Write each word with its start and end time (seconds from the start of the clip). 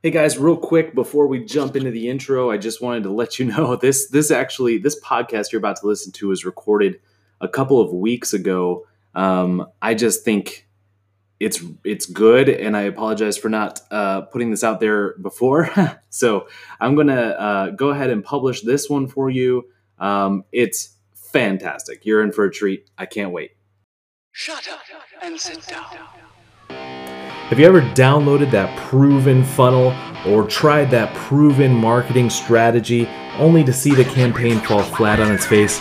Hey 0.00 0.12
guys, 0.12 0.38
real 0.38 0.56
quick 0.56 0.94
before 0.94 1.26
we 1.26 1.44
jump 1.44 1.74
into 1.74 1.90
the 1.90 2.08
intro, 2.08 2.52
I 2.52 2.56
just 2.56 2.80
wanted 2.80 3.02
to 3.02 3.10
let 3.10 3.40
you 3.40 3.46
know 3.52 3.74
this 3.74 4.08
this 4.08 4.30
actually 4.30 4.78
this 4.78 4.98
podcast 5.00 5.50
you're 5.50 5.58
about 5.58 5.74
to 5.80 5.88
listen 5.88 6.12
to 6.12 6.30
is 6.30 6.44
recorded 6.44 7.00
a 7.40 7.48
couple 7.48 7.80
of 7.80 7.92
weeks 7.92 8.32
ago. 8.32 8.86
Um, 9.16 9.66
I 9.82 9.94
just 9.94 10.24
think 10.24 10.68
it's 11.40 11.60
it's 11.82 12.06
good, 12.06 12.48
and 12.48 12.76
I 12.76 12.82
apologize 12.82 13.36
for 13.36 13.48
not 13.48 13.80
uh, 13.90 14.20
putting 14.20 14.52
this 14.52 14.62
out 14.62 14.78
there 14.78 15.18
before. 15.18 15.68
so 16.10 16.46
I'm 16.78 16.94
gonna 16.94 17.20
uh, 17.20 17.70
go 17.70 17.88
ahead 17.88 18.10
and 18.10 18.22
publish 18.22 18.60
this 18.60 18.88
one 18.88 19.08
for 19.08 19.28
you. 19.28 19.64
Um, 19.98 20.44
it's 20.52 20.94
fantastic. 21.32 22.06
You're 22.06 22.22
in 22.22 22.30
for 22.30 22.44
a 22.44 22.52
treat. 22.52 22.88
I 22.96 23.06
can't 23.06 23.32
wait. 23.32 23.56
Shut 24.30 24.68
up 24.68 24.78
and 25.22 25.40
sit 25.40 25.66
down. 25.66 25.98
Have 27.48 27.58
you 27.58 27.64
ever 27.64 27.80
downloaded 27.80 28.50
that 28.50 28.76
proven 28.76 29.42
funnel 29.42 29.94
or 30.26 30.46
tried 30.46 30.90
that 30.90 31.14
proven 31.14 31.72
marketing 31.72 32.28
strategy 32.28 33.08
only 33.38 33.64
to 33.64 33.72
see 33.72 33.94
the 33.94 34.04
campaign 34.04 34.60
fall 34.60 34.82
flat 34.82 35.18
on 35.18 35.32
its 35.32 35.46
face? 35.46 35.80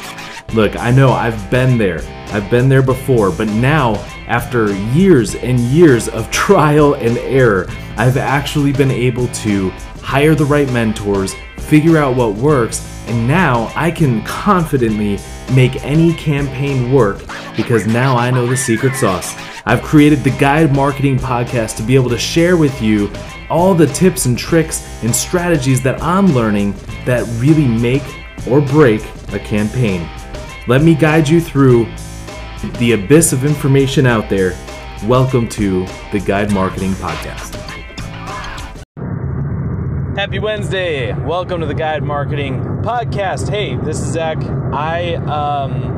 Look, 0.54 0.78
I 0.78 0.92
know 0.92 1.12
I've 1.12 1.52
been 1.52 1.78
there. 1.78 2.00
I've 2.28 2.50
been 2.50 2.70
there 2.70 2.82
before, 2.82 3.32
but 3.32 3.50
now, 3.50 3.96
after 4.30 4.74
years 4.94 5.36
and 5.36 5.60
years 5.60 6.08
of 6.08 6.32
trial 6.32 6.94
and 6.94 7.18
error, 7.18 7.68
I've 7.98 8.16
actually 8.16 8.72
been 8.72 8.90
able 8.90 9.28
to 9.28 9.70
hire 10.02 10.36
the 10.36 10.46
right 10.46 10.72
mentors, 10.72 11.36
figure 11.58 11.98
out 11.98 12.16
what 12.16 12.36
works, 12.36 12.80
and 13.08 13.28
now 13.28 13.74
I 13.76 13.92
can 13.92 14.24
confidently 14.24 15.20
make 15.54 15.84
any 15.84 16.14
campaign 16.14 16.94
work 16.94 17.26
because 17.58 17.86
now 17.88 18.16
I 18.16 18.32
know 18.32 18.48
the 18.48 18.56
secret 18.56 18.96
sauce. 18.96 19.36
I've 19.68 19.84
created 19.84 20.24
the 20.24 20.30
Guide 20.30 20.74
Marketing 20.74 21.18
Podcast 21.18 21.76
to 21.76 21.84
be 21.84 21.96
able 21.96 22.10
to 22.12 22.18
share 22.18 22.56
with 22.56 22.82
you 22.82 23.12
all 23.50 23.76
the 23.76 23.88
tips 23.88 24.26
and 24.26 24.38
tricks 24.38 24.82
and 25.04 25.14
strategies 25.14 25.82
that 25.82 26.02
I'm 26.02 26.28
learning 26.28 26.74
that 27.04 27.28
really 27.38 27.68
make 27.68 28.04
or 28.50 28.62
break 28.62 29.04
a 29.34 29.40
campaign. 29.40 30.10
Let 30.70 30.84
me 30.84 30.96
guide 30.96 31.28
you 31.28 31.42
through 31.42 31.86
the 32.78 32.94
abyss 32.94 33.34
of 33.34 33.44
information 33.44 34.06
out 34.06 34.30
there. 34.30 34.58
Welcome 35.04 35.50
to 35.50 35.86
the 36.14 36.22
Guide 36.26 36.54
Marketing 36.54 36.94
Podcast. 36.94 37.56
Happy 40.16 40.40
Wednesday. 40.40 41.12
Welcome 41.12 41.60
to 41.60 41.66
the 41.68 41.76
Guide 41.76 42.04
Marketing 42.04 42.62
Podcast. 42.84 43.50
Hey, 43.50 43.76
this 43.76 44.00
is 44.00 44.14
Zach. 44.14 44.38
I 44.72 45.16
um 45.16 45.98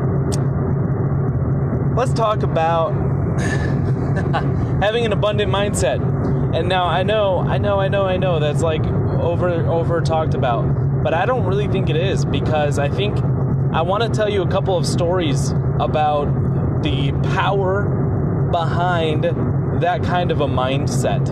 let's 1.95 2.13
talk 2.13 2.41
about 2.41 3.08
having 4.81 5.05
an 5.05 5.13
abundant 5.13 5.51
mindset. 5.51 5.99
And 6.55 6.67
now 6.67 6.85
I 6.85 7.03
know, 7.03 7.39
I 7.39 7.57
know, 7.57 7.79
I 7.79 7.87
know, 7.87 8.05
I 8.05 8.17
know 8.17 8.39
that's 8.39 8.61
like 8.61 8.83
over 8.83 9.49
over 9.67 10.01
talked 10.01 10.33
about, 10.33 11.03
but 11.03 11.13
I 11.13 11.25
don't 11.25 11.45
really 11.45 11.67
think 11.67 11.89
it 11.89 11.95
is 11.95 12.25
because 12.25 12.79
I 12.79 12.89
think 12.89 13.17
I 13.71 13.81
want 13.81 14.03
to 14.03 14.09
tell 14.09 14.29
you 14.29 14.41
a 14.41 14.47
couple 14.47 14.75
of 14.75 14.85
stories 14.85 15.51
about 15.79 16.25
the 16.81 17.11
power 17.33 17.85
behind 18.51 19.23
that 19.81 20.03
kind 20.03 20.31
of 20.31 20.41
a 20.41 20.47
mindset. 20.47 21.29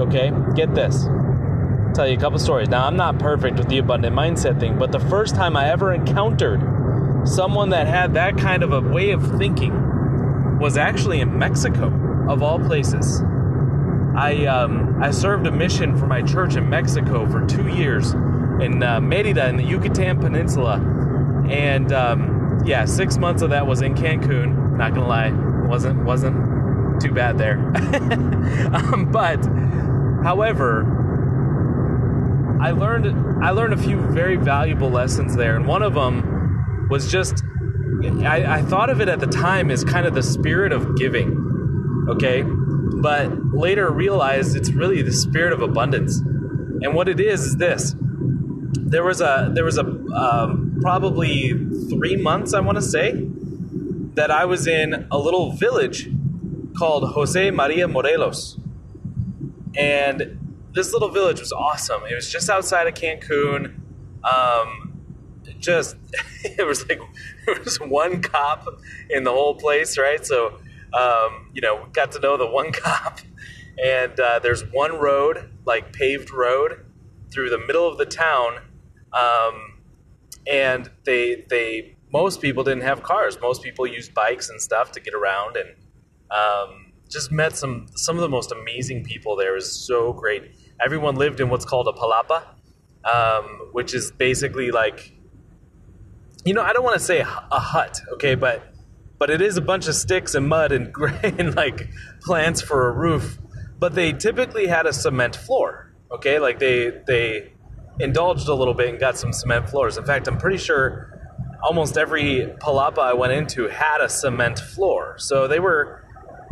Okay? 0.00 0.32
Get 0.54 0.74
this. 0.74 1.04
I'll 1.06 1.92
tell 1.92 2.08
you 2.08 2.16
a 2.16 2.20
couple 2.20 2.38
stories. 2.38 2.68
Now, 2.68 2.86
I'm 2.86 2.96
not 2.96 3.18
perfect 3.18 3.58
with 3.58 3.68
the 3.68 3.78
abundant 3.78 4.16
mindset 4.16 4.58
thing, 4.58 4.78
but 4.78 4.90
the 4.90 5.00
first 5.00 5.34
time 5.34 5.56
I 5.56 5.70
ever 5.70 5.92
encountered 5.92 6.62
someone 7.28 7.70
that 7.70 7.86
had 7.86 8.14
that 8.14 8.36
kind 8.38 8.62
of 8.62 8.72
a 8.72 8.80
way 8.80 9.10
of 9.10 9.38
thinking 9.38 9.85
was 10.58 10.76
actually 10.76 11.20
in 11.20 11.38
Mexico, 11.38 11.92
of 12.28 12.42
all 12.42 12.58
places. 12.58 13.22
I 14.16 14.46
um, 14.46 15.02
I 15.02 15.10
served 15.10 15.46
a 15.46 15.52
mission 15.52 15.96
for 15.96 16.06
my 16.06 16.22
church 16.22 16.56
in 16.56 16.68
Mexico 16.70 17.28
for 17.28 17.44
two 17.46 17.68
years 17.68 18.12
in 18.60 18.82
uh, 18.82 19.00
Merida 19.00 19.48
in 19.48 19.56
the 19.56 19.64
Yucatan 19.64 20.18
Peninsula, 20.18 20.76
and 21.50 21.92
um, 21.92 22.62
yeah, 22.64 22.86
six 22.86 23.18
months 23.18 23.42
of 23.42 23.50
that 23.50 23.66
was 23.66 23.82
in 23.82 23.94
Cancun. 23.94 24.78
Not 24.78 24.94
gonna 24.94 25.06
lie, 25.06 25.30
wasn't 25.68 26.04
wasn't 26.04 27.00
too 27.00 27.12
bad 27.12 27.36
there. 27.36 27.58
um, 28.74 29.10
but 29.12 29.44
however, 30.24 30.84
I 32.60 32.70
learned 32.70 33.44
I 33.44 33.50
learned 33.50 33.74
a 33.74 33.76
few 33.76 33.98
very 33.98 34.36
valuable 34.36 34.88
lessons 34.88 35.36
there, 35.36 35.56
and 35.56 35.66
one 35.66 35.82
of 35.82 35.92
them 35.92 36.86
was 36.88 37.10
just 37.10 37.44
I, 38.04 38.58
I 38.58 38.62
thought 38.62 38.90
of 38.90 39.00
it 39.00 39.08
at 39.08 39.20
the 39.20 39.26
time 39.26 39.70
as 39.70 39.84
kind 39.84 40.06
of 40.06 40.14
the 40.14 40.22
spirit 40.22 40.72
of 40.72 40.96
giving, 40.96 42.06
okay? 42.08 42.42
But 42.42 43.54
later 43.54 43.90
realized 43.90 44.56
it's 44.56 44.70
really 44.70 45.02
the 45.02 45.12
spirit 45.12 45.52
of 45.52 45.62
abundance. 45.62 46.18
And 46.18 46.94
what 46.94 47.08
it 47.08 47.20
is 47.20 47.42
is 47.42 47.56
this: 47.56 47.94
there 47.98 49.04
was 49.04 49.20
a 49.20 49.50
there 49.52 49.64
was 49.64 49.78
a 49.78 49.84
um, 49.84 50.78
probably 50.80 51.52
three 51.88 52.16
months 52.16 52.54
I 52.54 52.60
want 52.60 52.76
to 52.76 52.82
say 52.82 53.12
that 54.14 54.30
I 54.30 54.44
was 54.44 54.66
in 54.66 55.06
a 55.10 55.18
little 55.18 55.52
village 55.52 56.08
called 56.76 57.08
Jose 57.12 57.50
Maria 57.50 57.88
Morelos, 57.88 58.58
and 59.76 60.38
this 60.72 60.92
little 60.92 61.08
village 61.08 61.40
was 61.40 61.52
awesome. 61.52 62.02
It 62.10 62.14
was 62.14 62.30
just 62.30 62.50
outside 62.50 62.86
of 62.86 62.94
Cancun. 62.94 63.80
Um, 64.22 64.85
just 65.66 65.96
it 66.44 66.66
was 66.66 66.88
like 66.88 67.00
there 67.46 67.60
was 67.62 67.78
one 67.78 68.22
cop 68.22 68.66
in 69.10 69.24
the 69.24 69.32
whole 69.32 69.56
place, 69.56 69.98
right? 69.98 70.24
So 70.24 70.58
um, 70.94 71.50
you 71.52 71.60
know, 71.60 71.86
got 71.92 72.12
to 72.12 72.20
know 72.20 72.36
the 72.36 72.46
one 72.46 72.72
cop, 72.84 73.18
and 73.82 74.18
uh, 74.18 74.38
there's 74.38 74.62
one 74.72 74.94
road, 74.94 75.50
like 75.66 75.92
paved 75.92 76.30
road, 76.30 76.84
through 77.32 77.50
the 77.50 77.58
middle 77.58 77.86
of 77.86 77.98
the 77.98 78.06
town, 78.06 78.60
um, 79.12 79.80
and 80.50 80.90
they 81.04 81.44
they 81.50 81.96
most 82.12 82.40
people 82.40 82.64
didn't 82.64 82.84
have 82.84 83.02
cars. 83.02 83.38
Most 83.40 83.62
people 83.62 83.86
used 83.86 84.14
bikes 84.14 84.48
and 84.48 84.60
stuff 84.60 84.92
to 84.92 85.00
get 85.00 85.12
around, 85.12 85.56
and 85.56 85.70
um, 86.30 86.92
just 87.10 87.30
met 87.30 87.56
some 87.56 87.86
some 87.94 88.16
of 88.16 88.22
the 88.22 88.28
most 88.28 88.52
amazing 88.52 89.04
people 89.04 89.36
there. 89.36 89.52
It 89.52 89.56
was 89.56 89.86
so 89.86 90.12
great. 90.12 90.52
Everyone 90.80 91.16
lived 91.16 91.40
in 91.40 91.48
what's 91.48 91.64
called 91.64 91.88
a 91.88 91.92
palapa, 91.92 92.44
um, 93.04 93.70
which 93.72 93.94
is 93.94 94.12
basically 94.12 94.70
like 94.70 95.15
you 96.46 96.54
know, 96.54 96.62
I 96.62 96.72
don't 96.72 96.84
want 96.84 96.94
to 96.94 97.04
say 97.04 97.18
a 97.18 97.24
hut, 97.24 98.00
okay, 98.14 98.36
but 98.36 98.62
but 99.18 99.30
it 99.30 99.42
is 99.42 99.56
a 99.56 99.60
bunch 99.60 99.88
of 99.88 99.94
sticks 99.94 100.34
and 100.34 100.48
mud 100.48 100.72
and, 101.24 101.56
like 101.56 101.88
plants 102.22 102.62
for 102.62 102.88
a 102.88 102.92
roof. 102.92 103.38
But 103.78 103.94
they 103.94 104.12
typically 104.12 104.68
had 104.68 104.86
a 104.86 104.92
cement 104.92 105.34
floor, 105.34 105.92
okay? 106.12 106.38
Like 106.38 106.60
they 106.60 107.02
they 107.06 107.52
indulged 107.98 108.48
a 108.48 108.54
little 108.54 108.74
bit 108.74 108.90
and 108.90 109.00
got 109.00 109.18
some 109.18 109.32
cement 109.32 109.68
floors. 109.68 109.98
In 109.98 110.04
fact, 110.04 110.28
I'm 110.28 110.38
pretty 110.38 110.58
sure 110.58 111.18
almost 111.62 111.98
every 111.98 112.54
palapa 112.60 112.98
I 112.98 113.14
went 113.14 113.32
into 113.32 113.66
had 113.68 114.00
a 114.00 114.08
cement 114.08 114.60
floor. 114.60 115.16
So 115.18 115.48
they 115.48 115.58
were 115.58 116.04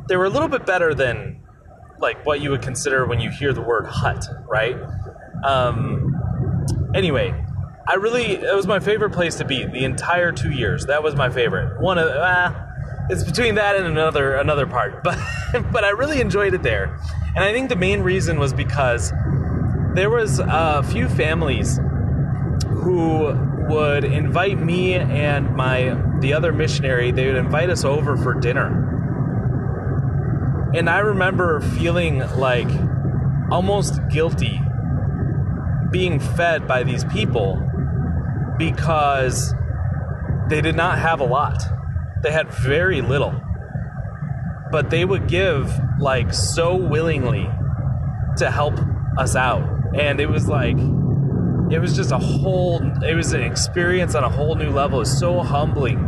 they 0.09 0.17
were 0.17 0.25
a 0.25 0.31
little 0.31 0.49
bit 0.49 0.67
better 0.67 0.93
than 0.93 1.41
like 2.01 2.27
what 2.27 2.41
you 2.41 2.51
would 2.51 2.63
consider 2.63 3.07
when 3.07 3.21
you 3.21 3.31
hear 3.31 3.53
the 3.53 3.63
word 3.63 3.87
hut, 3.87 4.27
right? 4.49 4.77
Um, 5.45 6.17
anyway, 6.95 7.44
I 7.87 7.95
really 7.97 8.37
it 8.37 8.55
was 8.55 8.67
my 8.67 8.81
favorite 8.81 9.11
place 9.11 9.35
to 9.37 9.45
be 9.45 9.67
the 9.67 9.85
entire 9.85 10.33
two 10.33 10.51
years. 10.51 10.87
That 10.87 11.03
was 11.03 11.15
my 11.15 11.29
favorite. 11.29 11.79
One 11.81 11.99
of 11.99 12.09
uh, 12.09 12.53
it's 13.11 13.25
between 13.25 13.57
that 13.57 13.77
and 13.77 13.87
another 13.87 14.37
another 14.37 14.67
part, 14.67 15.05
but 15.05 15.19
but 15.71 15.85
I 15.85 15.91
really 15.91 16.21
enjoyed 16.21 16.55
it 16.55 16.63
there, 16.63 16.99
and 17.35 17.45
I 17.45 17.53
think 17.53 17.69
the 17.69 17.77
main 17.77 18.01
reason 18.01 18.39
was 18.39 18.55
because 18.55 19.13
there 19.95 20.09
was 20.09 20.39
a 20.39 20.83
few 20.83 21.09
families 21.09 21.79
who 22.67 23.35
would 23.69 24.05
invite 24.05 24.59
me 24.59 24.95
and 24.95 25.55
my 25.55 25.95
the 26.21 26.33
other 26.33 26.53
missionary. 26.53 27.13
They 27.13 27.27
would 27.27 27.37
invite 27.37 27.69
us 27.69 27.85
over 27.85 28.17
for 28.17 28.33
dinner, 28.33 28.81
and 30.75 30.89
I 30.89 31.01
remember 31.01 31.61
feeling 31.61 32.21
like 32.39 32.69
almost 33.51 34.01
guilty 34.09 34.59
being 35.91 36.19
fed 36.19 36.67
by 36.67 36.83
these 36.83 37.05
people 37.05 37.63
because 38.59 39.55
they 40.49 40.61
did 40.61 40.77
not 40.77 40.99
have 40.99 41.21
a 41.21 41.25
lot. 41.25 41.63
They 42.23 42.31
had 42.31 42.51
very 42.51 43.01
little. 43.01 43.41
But 44.71 44.91
they 44.91 45.05
would 45.05 45.29
give 45.29 45.73
like 45.99 46.33
so 46.33 46.75
willingly 46.77 47.49
to 48.39 48.51
help 48.51 48.75
us 49.19 49.37
out. 49.37 49.63
And 49.95 50.21
it 50.21 50.29
was 50.29 50.49
like 50.49 50.77
it 51.71 51.79
was 51.79 51.97
just 51.97 52.13
a 52.13 52.19
whole 52.19 52.81
it 53.03 53.15
was 53.15 53.33
an 53.33 53.43
experience 53.43 54.15
on 54.15 54.25
a 54.25 54.29
whole 54.29 54.55
new 54.55 54.71
level. 54.71 54.99
It 54.99 55.01
was 55.01 55.19
so 55.19 55.41
humbling. 55.41 55.99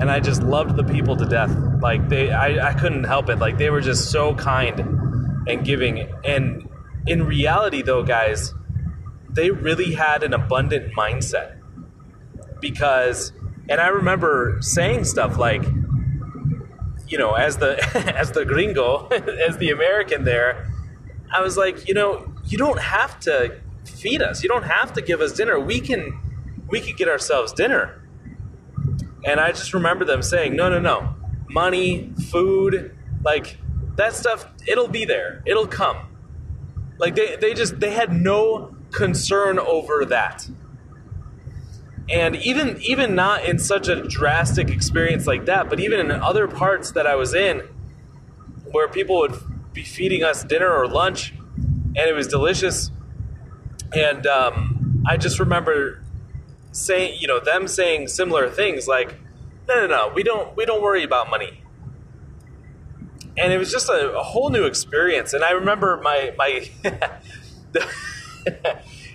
And 0.00 0.10
I 0.10 0.20
just 0.20 0.42
loved 0.42 0.76
the 0.76 0.84
people 0.84 1.16
to 1.16 1.24
death. 1.24 1.56
Like 1.80 2.08
they 2.08 2.30
I, 2.30 2.70
I 2.70 2.74
couldn't 2.74 3.04
help 3.04 3.28
it. 3.28 3.38
Like 3.38 3.58
they 3.58 3.70
were 3.70 3.80
just 3.80 4.10
so 4.10 4.34
kind 4.34 4.80
and 5.46 5.64
giving. 5.64 6.12
And 6.24 6.68
in 7.06 7.24
reality 7.24 7.82
though, 7.82 8.02
guys, 8.02 8.52
they 9.30 9.50
really 9.50 9.94
had 9.94 10.22
an 10.22 10.34
abundant 10.34 10.92
mindset 10.94 11.58
because 12.64 13.32
and 13.68 13.80
I 13.80 13.88
remember 13.88 14.58
saying 14.60 15.04
stuff 15.04 15.38
like 15.38 15.62
you 17.06 17.18
know 17.18 17.34
as 17.34 17.58
the 17.58 17.72
as 18.16 18.32
the 18.32 18.44
gringo 18.44 19.06
as 19.48 19.58
the 19.58 19.70
American 19.70 20.24
there 20.24 20.72
I 21.32 21.40
was 21.40 21.56
like 21.56 21.86
you 21.86 21.94
know 21.94 22.32
you 22.46 22.58
don't 22.58 22.80
have 22.80 23.18
to 23.20 23.60
feed 23.88 24.22
us. 24.22 24.42
You 24.42 24.48
don't 24.48 24.64
have 24.64 24.92
to 24.94 25.02
give 25.02 25.20
us 25.20 25.32
dinner. 25.32 25.58
We 25.58 25.80
can 25.80 26.18
we 26.68 26.80
could 26.80 26.96
get 26.96 27.08
ourselves 27.08 27.52
dinner. 27.52 28.00
And 29.24 29.40
I 29.40 29.50
just 29.52 29.72
remember 29.72 30.04
them 30.04 30.22
saying, 30.22 30.54
"No, 30.56 30.68
no, 30.68 30.78
no. 30.78 31.14
Money, 31.48 32.12
food, 32.30 32.96
like 33.24 33.58
that 33.96 34.14
stuff, 34.14 34.46
it'll 34.66 34.88
be 34.88 35.04
there. 35.04 35.42
It'll 35.46 35.66
come." 35.66 35.96
Like 36.98 37.14
they 37.14 37.36
they 37.36 37.54
just 37.54 37.80
they 37.80 37.90
had 37.90 38.12
no 38.12 38.76
concern 38.90 39.58
over 39.58 40.04
that. 40.06 40.48
And 42.10 42.36
even 42.36 42.80
even 42.82 43.14
not 43.14 43.44
in 43.44 43.58
such 43.58 43.88
a 43.88 44.02
drastic 44.06 44.68
experience 44.68 45.26
like 45.26 45.46
that, 45.46 45.70
but 45.70 45.80
even 45.80 46.00
in 46.00 46.10
other 46.10 46.46
parts 46.46 46.92
that 46.92 47.06
I 47.06 47.14
was 47.14 47.34
in 47.34 47.68
where 48.70 48.88
people 48.88 49.20
would 49.20 49.36
be 49.72 49.82
feeding 49.82 50.22
us 50.22 50.44
dinner 50.44 50.70
or 50.70 50.86
lunch 50.86 51.32
and 51.96 52.08
it 52.08 52.14
was 52.14 52.26
delicious 52.26 52.90
and 53.94 54.26
um, 54.26 55.04
I 55.06 55.16
just 55.16 55.38
remember 55.38 56.02
saying, 56.72 57.18
you 57.20 57.28
know, 57.28 57.40
them 57.40 57.68
saying 57.68 58.08
similar 58.08 58.50
things 58.50 58.88
like, 58.88 59.14
"No, 59.68 59.74
no, 59.74 59.86
no, 59.86 60.12
we 60.14 60.22
don't, 60.22 60.56
we 60.56 60.64
don't 60.64 60.82
worry 60.82 61.04
about 61.04 61.30
money." 61.30 61.62
And 63.36 63.52
it 63.52 63.58
was 63.58 63.70
just 63.70 63.88
a, 63.88 64.12
a 64.12 64.22
whole 64.22 64.50
new 64.50 64.64
experience. 64.64 65.32
And 65.32 65.44
I 65.44 65.52
remember 65.52 66.00
my 66.02 66.32
my. 66.36 66.68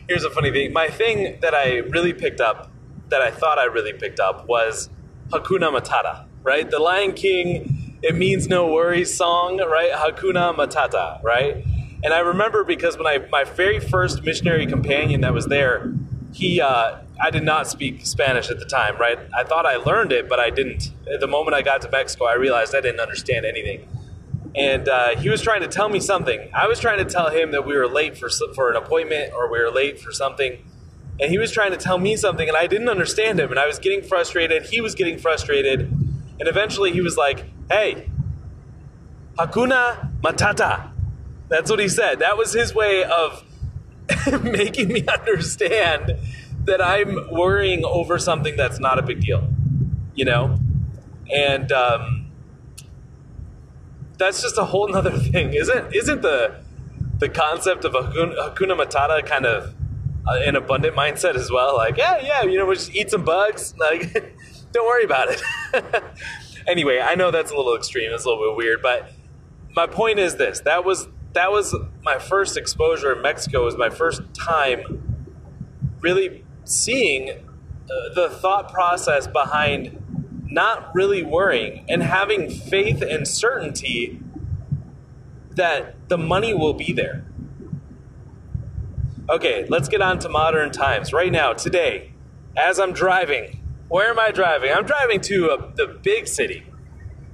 here's 0.07 0.23
a 0.23 0.29
funny 0.29 0.51
thing. 0.51 0.73
My 0.73 0.87
thing 0.87 1.39
that 1.41 1.53
I 1.53 1.77
really 1.77 2.13
picked 2.13 2.41
up, 2.41 2.68
that 3.09 3.21
I 3.21 3.31
thought 3.31 3.57
I 3.57 3.65
really 3.65 3.93
picked 3.93 4.19
up, 4.19 4.47
was 4.47 4.89
Hakuna 5.29 5.77
Matata. 5.77 6.25
Right, 6.41 6.69
The 6.69 6.79
Lion 6.79 7.13
King. 7.13 7.97
It 8.01 8.15
means 8.15 8.47
no 8.47 8.71
worries 8.71 9.15
song. 9.15 9.57
Right, 9.57 9.91
Hakuna 9.91 10.55
Matata. 10.55 11.21
Right. 11.21 11.65
And 12.01 12.13
I 12.13 12.19
remember 12.19 12.63
because 12.63 12.97
when 12.97 13.07
I 13.07 13.25
my 13.29 13.43
very 13.43 13.79
first 13.79 14.23
missionary 14.23 14.65
companion 14.65 15.21
that 15.21 15.33
was 15.33 15.47
there, 15.47 15.93
he 16.31 16.61
uh, 16.61 16.99
I 17.21 17.29
did 17.29 17.43
not 17.43 17.67
speak 17.67 18.05
Spanish 18.05 18.49
at 18.49 18.59
the 18.59 18.65
time, 18.65 18.97
right? 18.97 19.19
I 19.35 19.43
thought 19.43 19.65
I 19.65 19.75
learned 19.75 20.13
it, 20.13 20.29
but 20.29 20.39
I 20.39 20.49
didn't. 20.49 20.91
The 21.19 21.27
moment 21.27 21.55
I 21.55 21.61
got 21.61 21.81
to 21.81 21.89
Mexico, 21.89 22.25
I 22.25 22.35
realized 22.35 22.73
I 22.73 22.81
didn't 22.81 23.01
understand 23.01 23.45
anything. 23.45 23.87
And 24.55 24.87
uh, 24.87 25.15
he 25.17 25.29
was 25.29 25.41
trying 25.41 25.61
to 25.61 25.67
tell 25.67 25.89
me 25.89 25.99
something. 25.99 26.49
I 26.53 26.67
was 26.67 26.79
trying 26.79 26.97
to 26.99 27.05
tell 27.05 27.29
him 27.29 27.51
that 27.51 27.65
we 27.65 27.75
were 27.75 27.87
late 27.87 28.17
for 28.17 28.29
for 28.55 28.69
an 28.69 28.77
appointment 28.77 29.33
or 29.33 29.51
we 29.51 29.59
were 29.59 29.71
late 29.71 29.99
for 29.99 30.11
something. 30.13 30.63
And 31.21 31.29
he 31.29 31.37
was 31.37 31.51
trying 31.51 31.71
to 31.71 31.77
tell 31.77 31.97
me 31.97 32.15
something, 32.15 32.47
and 32.47 32.57
I 32.57 32.67
didn't 32.67 32.89
understand 32.89 33.39
him. 33.39 33.49
And 33.51 33.59
I 33.59 33.67
was 33.67 33.79
getting 33.79 34.01
frustrated. 34.01 34.63
He 34.63 34.79
was 34.81 34.95
getting 34.95 35.17
frustrated. 35.17 35.81
And 35.81 36.47
eventually, 36.47 36.91
he 36.91 37.01
was 37.01 37.17
like, 37.17 37.45
"Hey, 37.69 38.09
Hakuna 39.37 40.11
Matata." 40.21 40.91
That's 41.49 41.69
what 41.69 41.79
he 41.79 41.89
said. 41.89 42.19
That 42.19 42.37
was 42.37 42.53
his 42.53 42.73
way 42.73 43.03
of 43.03 43.43
making 44.43 44.89
me 44.89 45.05
understand 45.07 46.15
that 46.65 46.81
I'm 46.81 47.29
worrying 47.31 47.83
over 47.83 48.19
something 48.19 48.55
that's 48.55 48.79
not 48.79 48.99
a 48.99 49.01
big 49.01 49.21
deal, 49.21 49.47
you 50.13 50.25
know? 50.25 50.57
And 51.33 51.71
um, 51.71 52.31
that's 54.17 54.41
just 54.41 54.57
a 54.57 54.65
whole 54.65 54.87
nother 54.87 55.17
thing. 55.17 55.53
Isn't, 55.53 55.93
isn't 55.93 56.21
the, 56.21 56.61
the 57.17 57.29
concept 57.29 57.85
of 57.85 57.93
Hakuna, 57.93 58.55
Hakuna 58.55 58.79
Matata 58.79 59.25
kind 59.25 59.45
of 59.45 59.73
uh, 60.27 60.39
an 60.45 60.55
abundant 60.55 60.95
mindset 60.95 61.35
as 61.35 61.51
well? 61.51 61.75
Like, 61.75 61.97
yeah, 61.97 62.19
yeah, 62.21 62.43
you 62.43 62.57
know, 62.57 62.65
we'll 62.65 62.75
just 62.75 62.93
eat 62.93 63.09
some 63.09 63.23
bugs. 63.23 63.73
Like, 63.79 64.35
don't 64.71 64.85
worry 64.85 65.03
about 65.03 65.29
it. 65.29 65.41
anyway, 66.67 66.99
I 66.99 67.15
know 67.15 67.31
that's 67.31 67.51
a 67.51 67.55
little 67.55 67.75
extreme. 67.75 68.11
It's 68.13 68.25
a 68.25 68.29
little 68.29 68.51
bit 68.51 68.57
weird, 68.57 68.81
but 68.81 69.11
my 69.75 69.87
point 69.87 70.19
is 70.19 70.35
this. 70.35 70.59
That 70.61 70.85
was 70.85 71.07
that 71.33 71.51
was 71.51 71.75
my 72.03 72.19
first 72.19 72.57
exposure 72.57 73.13
in 73.13 73.21
Mexico. 73.21 73.61
It 73.61 73.65
was 73.65 73.77
my 73.77 73.89
first 73.89 74.21
time 74.33 75.25
really 76.01 76.43
seeing 76.65 77.29
uh, 77.29 78.13
the 78.15 78.29
thought 78.29 78.71
process 78.71 79.27
behind 79.27 80.03
not 80.49 80.93
really 80.95 81.23
worrying 81.23 81.85
and 81.87 82.01
having 82.01 82.49
faith 82.49 83.01
and 83.01 83.27
certainty 83.27 84.19
that 85.51 85.95
the 86.09 86.17
money 86.17 86.53
will 86.53 86.73
be 86.73 86.91
there. 86.91 87.25
Okay, 89.29 89.67
let's 89.69 89.87
get 89.87 90.01
on 90.01 90.17
to 90.19 90.29
modern 90.29 90.71
times. 90.71 91.13
Right 91.13 91.31
now, 91.31 91.53
today, 91.53 92.13
as 92.57 92.79
I'm 92.79 92.93
driving, 92.93 93.61
where 93.87 94.09
am 94.09 94.17
I 94.17 94.31
driving? 94.31 94.71
I'm 94.73 94.87
driving 94.87 95.21
to 95.21 95.49
a, 95.51 95.71
the 95.75 95.99
big 96.01 96.27
city. 96.27 96.65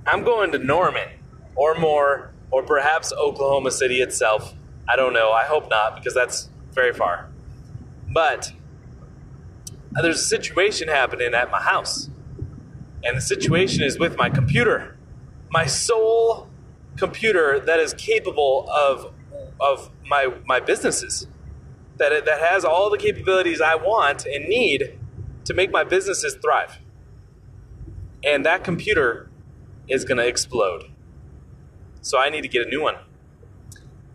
I'm 0.06 0.26
going 0.26 0.52
to 0.52 0.58
Norman 0.60 1.08
or 1.56 1.74
more 1.76 2.34
or 2.52 2.64
perhaps 2.64 3.14
Oklahoma 3.14 3.72
City 3.72 4.02
itself. 4.02 4.54
I 4.90 4.98
don't 4.98 5.14
know. 5.14 5.32
I 5.32 5.46
hope 5.46 5.70
not 5.70 5.96
because 5.96 6.14
that's 6.14 6.50
very 6.74 6.92
far. 6.92 7.30
But 8.14 8.52
uh, 9.98 10.02
there's 10.02 10.20
a 10.20 10.26
situation 10.26 10.90
happening 10.90 11.34
at 11.34 11.50
my 11.50 11.62
house. 11.62 12.10
And 13.06 13.16
the 13.16 13.22
situation 13.22 13.84
is 13.84 13.98
with 13.98 14.18
my 14.18 14.30
computer. 14.30 14.98
My 15.50 15.66
sole 15.66 16.50
computer 16.98 17.58
that 17.62 17.80
is 17.80 17.94
capable 17.94 18.70
of 18.70 19.14
of 19.62 19.92
my 20.10 20.34
my 20.46 20.60
businesses. 20.60 21.28
That 21.98 22.26
that 22.26 22.40
has 22.40 22.66
all 22.66 22.90
the 22.90 22.98
capabilities 22.98 23.62
I 23.62 23.76
want 23.76 24.26
and 24.26 24.48
need 24.48 24.98
to 25.46 25.54
make 25.54 25.72
my 25.72 25.84
businesses 25.84 26.36
thrive. 26.36 26.80
And 28.24 28.46
that 28.46 28.64
computer 28.64 29.30
is 29.88 30.04
going 30.04 30.18
to 30.18 30.28
explode. 30.28 30.90
So 32.02 32.20
I 32.20 32.30
need 32.30 32.42
to 32.42 32.48
get 32.48 32.66
a 32.66 32.70
new 32.70 32.82
one. 32.82 32.96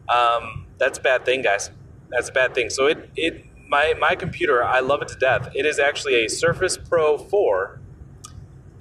Um, 0.09 0.67
that's 0.79 0.99
a 0.99 1.01
bad 1.01 1.25
thing, 1.25 1.43
guys. 1.43 1.71
That's 2.11 2.29
a 2.29 2.33
bad 2.33 2.55
thing. 2.55 2.71
So 2.71 2.87
it 2.87 3.11
it 3.17 3.45
my 3.69 3.95
my 3.99 4.17
computer, 4.17 4.65
I 4.65 4.81
love 4.81 5.01
it 5.03 5.09
to 5.09 5.17
death. 5.17 5.51
It 5.55 5.65
is 5.65 5.79
actually 5.79 6.25
a 6.25 6.29
Surface 6.29 6.77
Pro 6.77 7.17
4. 7.17 7.81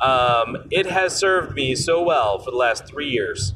Um, 0.02 0.58
it 0.72 0.88
has 0.88 1.16
served 1.16 1.56
me 1.56 1.76
so 1.76 2.02
well 2.02 2.40
for 2.40 2.52
the 2.52 2.58
last 2.58 2.88
three 2.88 3.10
years, 3.10 3.54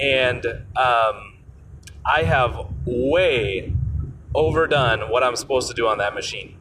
and 0.00 0.46
um, 0.76 1.38
I 2.06 2.22
have 2.24 2.68
way 2.86 3.74
overdone 4.34 5.10
what 5.10 5.22
I'm 5.22 5.36
supposed 5.36 5.68
to 5.68 5.74
do 5.74 5.86
on 5.86 5.98
that 5.98 6.14
machine. 6.14 6.56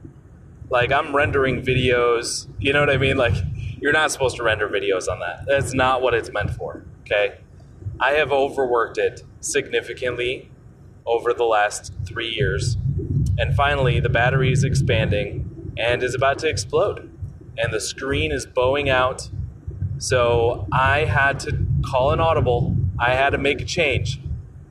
Like 0.69 0.91
I'm 0.91 1.15
rendering 1.15 1.61
videos, 1.61 2.47
you 2.59 2.73
know 2.73 2.79
what 2.79 2.89
I 2.89 2.97
mean? 2.97 3.17
Like 3.17 3.35
you're 3.81 3.93
not 3.93 4.11
supposed 4.11 4.37
to 4.37 4.43
render 4.43 4.69
videos 4.69 5.07
on 5.07 5.19
that. 5.19 5.45
That's 5.47 5.73
not 5.73 6.01
what 6.01 6.13
it's 6.13 6.31
meant 6.31 6.51
for. 6.51 6.85
Okay. 7.01 7.37
I 7.99 8.11
have 8.11 8.31
overworked 8.31 8.97
it 8.97 9.23
significantly 9.41 10.49
over 11.05 11.33
the 11.33 11.43
last 11.43 11.93
three 12.05 12.29
years. 12.29 12.77
And 13.37 13.55
finally, 13.55 13.99
the 13.99 14.09
battery 14.09 14.51
is 14.51 14.63
expanding 14.63 15.73
and 15.77 16.03
is 16.03 16.15
about 16.15 16.39
to 16.39 16.47
explode. 16.49 17.09
And 17.57 17.73
the 17.73 17.81
screen 17.81 18.31
is 18.31 18.45
bowing 18.45 18.89
out. 18.89 19.29
So 19.97 20.67
I 20.71 20.99
had 21.05 21.39
to 21.41 21.65
call 21.85 22.11
an 22.11 22.19
audible. 22.19 22.75
I 22.99 23.13
had 23.13 23.31
to 23.31 23.37
make 23.37 23.61
a 23.61 23.65
change. 23.65 24.19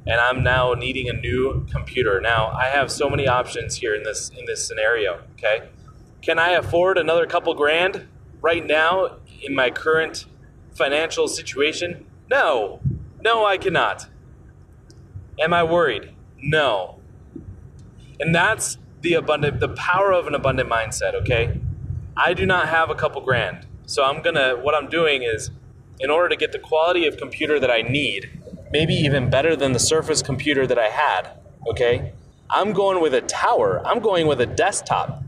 And 0.06 0.20
I'm 0.20 0.42
now 0.42 0.74
needing 0.74 1.08
a 1.08 1.12
new 1.12 1.66
computer. 1.70 2.20
Now, 2.20 2.48
I 2.48 2.66
have 2.66 2.90
so 2.90 3.08
many 3.08 3.28
options 3.28 3.76
here 3.76 3.94
in 3.94 4.02
this 4.02 4.30
in 4.36 4.46
this 4.46 4.66
scenario, 4.66 5.22
okay? 5.34 5.68
Can 6.22 6.38
I 6.38 6.50
afford 6.50 6.98
another 6.98 7.26
couple 7.26 7.54
grand 7.54 8.06
right 8.40 8.64
now 8.66 9.16
in 9.40 9.54
my 9.54 9.70
current 9.70 10.26
financial 10.74 11.28
situation? 11.28 12.06
No. 12.30 12.80
No, 13.20 13.44
I 13.44 13.58
cannot. 13.58 14.08
Am 15.38 15.52
I 15.52 15.62
worried? 15.62 16.14
No. 16.40 17.00
And 18.18 18.34
that's 18.34 18.78
the 19.00 19.14
abundant 19.14 19.60
the 19.60 19.68
power 19.68 20.12
of 20.12 20.26
an 20.26 20.34
abundant 20.34 20.68
mindset, 20.68 21.14
okay? 21.14 21.60
I 22.16 22.34
do 22.34 22.46
not 22.46 22.68
have 22.68 22.90
a 22.90 22.94
couple 22.94 23.20
grand. 23.20 23.66
So 23.86 24.04
I'm 24.04 24.22
to 24.22 24.58
what 24.60 24.74
I'm 24.74 24.88
doing 24.88 25.22
is 25.22 25.50
in 25.98 26.10
order 26.10 26.28
to 26.28 26.36
get 26.36 26.52
the 26.52 26.58
quality 26.58 27.06
of 27.06 27.16
computer 27.16 27.58
that 27.60 27.70
I 27.70 27.82
need, 27.82 28.41
maybe 28.72 28.94
even 28.94 29.30
better 29.30 29.54
than 29.54 29.72
the 29.72 29.78
Surface 29.78 30.22
computer 30.22 30.66
that 30.66 30.78
I 30.78 30.88
had, 30.88 31.30
okay? 31.68 32.12
I'm 32.50 32.72
going 32.72 33.00
with 33.00 33.14
a 33.14 33.20
tower. 33.20 33.82
I'm 33.86 34.00
going 34.00 34.26
with 34.26 34.40
a 34.40 34.46
desktop. 34.46 35.22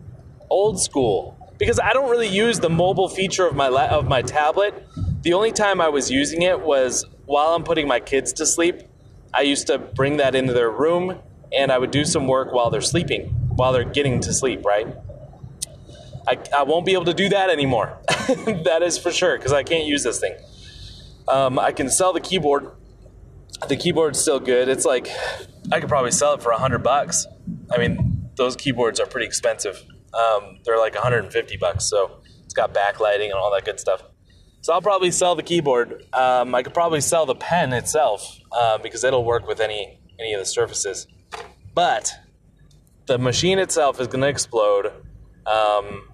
Old 0.50 0.80
school 0.80 1.36
because 1.58 1.78
I 1.78 1.92
don't 1.92 2.10
really 2.10 2.28
use 2.28 2.60
the 2.60 2.70
mobile 2.70 3.08
feature 3.08 3.46
of 3.46 3.54
my 3.54 3.68
la- 3.68 3.86
of 3.86 4.06
my 4.06 4.22
tablet. 4.22 4.86
The 5.22 5.32
only 5.32 5.52
time 5.52 5.80
I 5.80 5.88
was 5.88 6.10
using 6.10 6.42
it 6.42 6.60
was 6.60 7.04
while 7.26 7.54
I'm 7.54 7.64
putting 7.64 7.88
my 7.88 8.00
kids 8.00 8.32
to 8.34 8.46
sleep, 8.46 8.82
I 9.32 9.42
used 9.42 9.66
to 9.68 9.78
bring 9.78 10.18
that 10.18 10.34
into 10.34 10.52
their 10.52 10.70
room 10.70 11.18
and 11.56 11.70
I 11.70 11.78
would 11.78 11.90
do 11.90 12.04
some 12.04 12.26
work 12.26 12.52
while 12.52 12.70
they're 12.70 12.80
sleeping, 12.80 13.28
while 13.56 13.72
they're 13.72 13.84
getting 13.84 14.20
to 14.20 14.32
sleep, 14.32 14.64
right? 14.64 14.88
I, 16.26 16.38
I 16.56 16.62
won't 16.62 16.86
be 16.86 16.94
able 16.94 17.04
to 17.06 17.14
do 17.14 17.28
that 17.28 17.50
anymore. 17.50 17.98
that 18.08 18.80
is 18.82 18.98
for 18.98 19.12
sure, 19.12 19.36
because 19.36 19.52
I 19.52 19.62
can't 19.62 19.86
use 19.86 20.02
this 20.02 20.20
thing. 20.20 20.34
Um, 21.28 21.58
I 21.58 21.72
can 21.72 21.90
sell 21.90 22.12
the 22.12 22.20
keyboard. 22.20 22.70
The 23.68 23.76
keyboard's 23.76 24.20
still 24.20 24.40
good. 24.40 24.68
It's 24.68 24.84
like, 24.84 25.08
I 25.72 25.80
could 25.80 25.88
probably 25.88 26.10
sell 26.10 26.34
it 26.34 26.42
for 26.42 26.50
a 26.50 26.54
100 26.54 26.78
bucks. 26.82 27.26
I 27.70 27.78
mean, 27.78 28.30
those 28.36 28.56
keyboards 28.56 29.00
are 29.00 29.06
pretty 29.06 29.26
expensive. 29.26 29.82
Um, 30.12 30.58
they're 30.64 30.78
like 30.78 30.94
150 30.94 31.56
bucks, 31.56 31.84
so 31.84 32.20
it's 32.44 32.54
got 32.54 32.74
backlighting 32.74 33.26
and 33.26 33.34
all 33.34 33.52
that 33.52 33.64
good 33.64 33.80
stuff. 33.80 34.02
So 34.60 34.72
I'll 34.72 34.82
probably 34.82 35.10
sell 35.10 35.34
the 35.34 35.42
keyboard. 35.42 36.04
Um, 36.12 36.54
I 36.54 36.62
could 36.62 36.72
probably 36.72 37.00
sell 37.00 37.26
the 37.26 37.34
pen 37.34 37.72
itself 37.72 38.38
uh, 38.52 38.78
because 38.78 39.04
it'll 39.04 39.24
work 39.24 39.46
with 39.46 39.60
any 39.60 39.98
any 40.18 40.32
of 40.32 40.40
the 40.40 40.46
surfaces. 40.46 41.06
but 41.74 42.12
the 43.06 43.18
machine 43.18 43.58
itself 43.58 44.00
is 44.00 44.06
going 44.06 44.22
to 44.22 44.28
explode. 44.28 44.92
Um, 45.44 46.08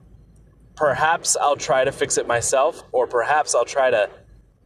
perhaps 0.75 1.37
I'll 1.37 1.56
try 1.56 1.85
to 1.85 1.92
fix 1.92 2.18
it 2.18 2.26
myself, 2.26 2.82
or 2.92 3.06
perhaps 3.06 3.54
I'll 3.54 3.64
try 3.64 3.90
to 3.90 4.11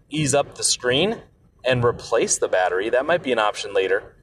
ease 0.09 0.35
up 0.35 0.54
the 0.54 0.62
screen 0.62 1.21
and 1.66 1.85
replace 1.85 2.38
the 2.38 2.49
battery. 2.49 2.90
That 2.90 3.06
might 3.06 3.23
be 3.23 3.33
an 3.33 3.38
option 3.38 3.75
later. 3.75 4.14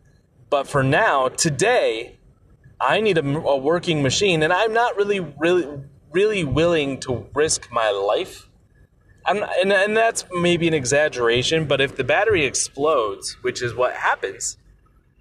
But 0.50 0.68
for 0.68 0.84
now, 0.84 1.30
today, 1.30 2.18
I 2.80 3.00
need 3.00 3.18
a, 3.18 3.26
a 3.26 3.58
working 3.58 4.02
machine, 4.02 4.44
and 4.44 4.52
I'm 4.52 4.74
not 4.74 4.96
really, 4.98 5.20
really, 5.20 5.68
really 6.12 6.44
willing 6.44 7.00
to 7.02 7.28
risk 7.34 7.72
my 7.72 7.90
life. 7.90 8.50
I'm, 9.26 9.44
and, 9.44 9.72
and 9.72 9.96
that's 9.96 10.26
maybe 10.32 10.68
an 10.68 10.74
exaggeration, 10.74 11.68
but 11.68 11.80
if 11.80 11.96
the 11.96 12.04
battery 12.04 12.44
explodes, 12.46 13.38
which 13.44 13.62
is 13.62 13.76
what 13.76 13.94
happens, 13.94 14.58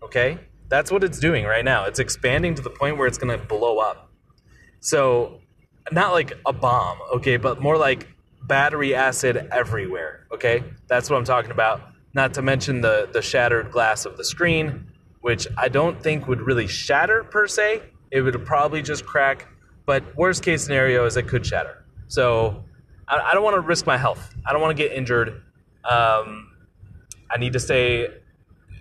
okay, 0.02 0.38
that's 0.68 0.90
what 0.90 1.04
it's 1.04 1.18
doing 1.18 1.44
right 1.44 1.64
now. 1.64 1.84
It's 1.84 1.98
expanding 1.98 2.54
to 2.54 2.62
the 2.62 2.70
point 2.70 2.96
where 2.96 3.06
it's 3.06 3.18
going 3.18 3.38
to 3.38 3.44
blow 3.44 3.78
up. 3.78 4.10
So, 4.80 5.40
not 5.92 6.12
like 6.12 6.32
a 6.46 6.52
bomb, 6.52 6.98
okay, 7.16 7.36
but 7.36 7.60
more 7.60 7.76
like 7.76 8.08
battery 8.42 8.94
acid 8.94 9.48
everywhere, 9.52 10.26
okay? 10.32 10.64
That's 10.88 11.10
what 11.10 11.16
I'm 11.16 11.24
talking 11.24 11.50
about. 11.50 11.89
Not 12.14 12.34
to 12.34 12.42
mention 12.42 12.80
the, 12.80 13.08
the 13.12 13.22
shattered 13.22 13.70
glass 13.70 14.04
of 14.04 14.16
the 14.16 14.24
screen, 14.24 14.86
which 15.20 15.46
I 15.56 15.68
don't 15.68 16.02
think 16.02 16.26
would 16.26 16.40
really 16.40 16.66
shatter 16.66 17.24
per 17.24 17.46
se. 17.46 17.82
It 18.10 18.22
would 18.22 18.44
probably 18.44 18.82
just 18.82 19.06
crack, 19.06 19.46
but 19.86 20.16
worst 20.16 20.42
case 20.42 20.62
scenario 20.64 21.06
is 21.06 21.16
it 21.16 21.28
could 21.28 21.46
shatter. 21.46 21.84
So, 22.08 22.64
I, 23.06 23.30
I 23.30 23.34
don't 23.34 23.44
want 23.44 23.54
to 23.54 23.60
risk 23.60 23.86
my 23.86 23.96
health. 23.96 24.34
I 24.46 24.52
don't 24.52 24.62
want 24.62 24.76
to 24.76 24.82
get 24.82 24.92
injured. 24.92 25.42
Um, 25.84 26.52
I 27.30 27.38
need 27.38 27.52
to 27.52 27.60
stay 27.60 28.08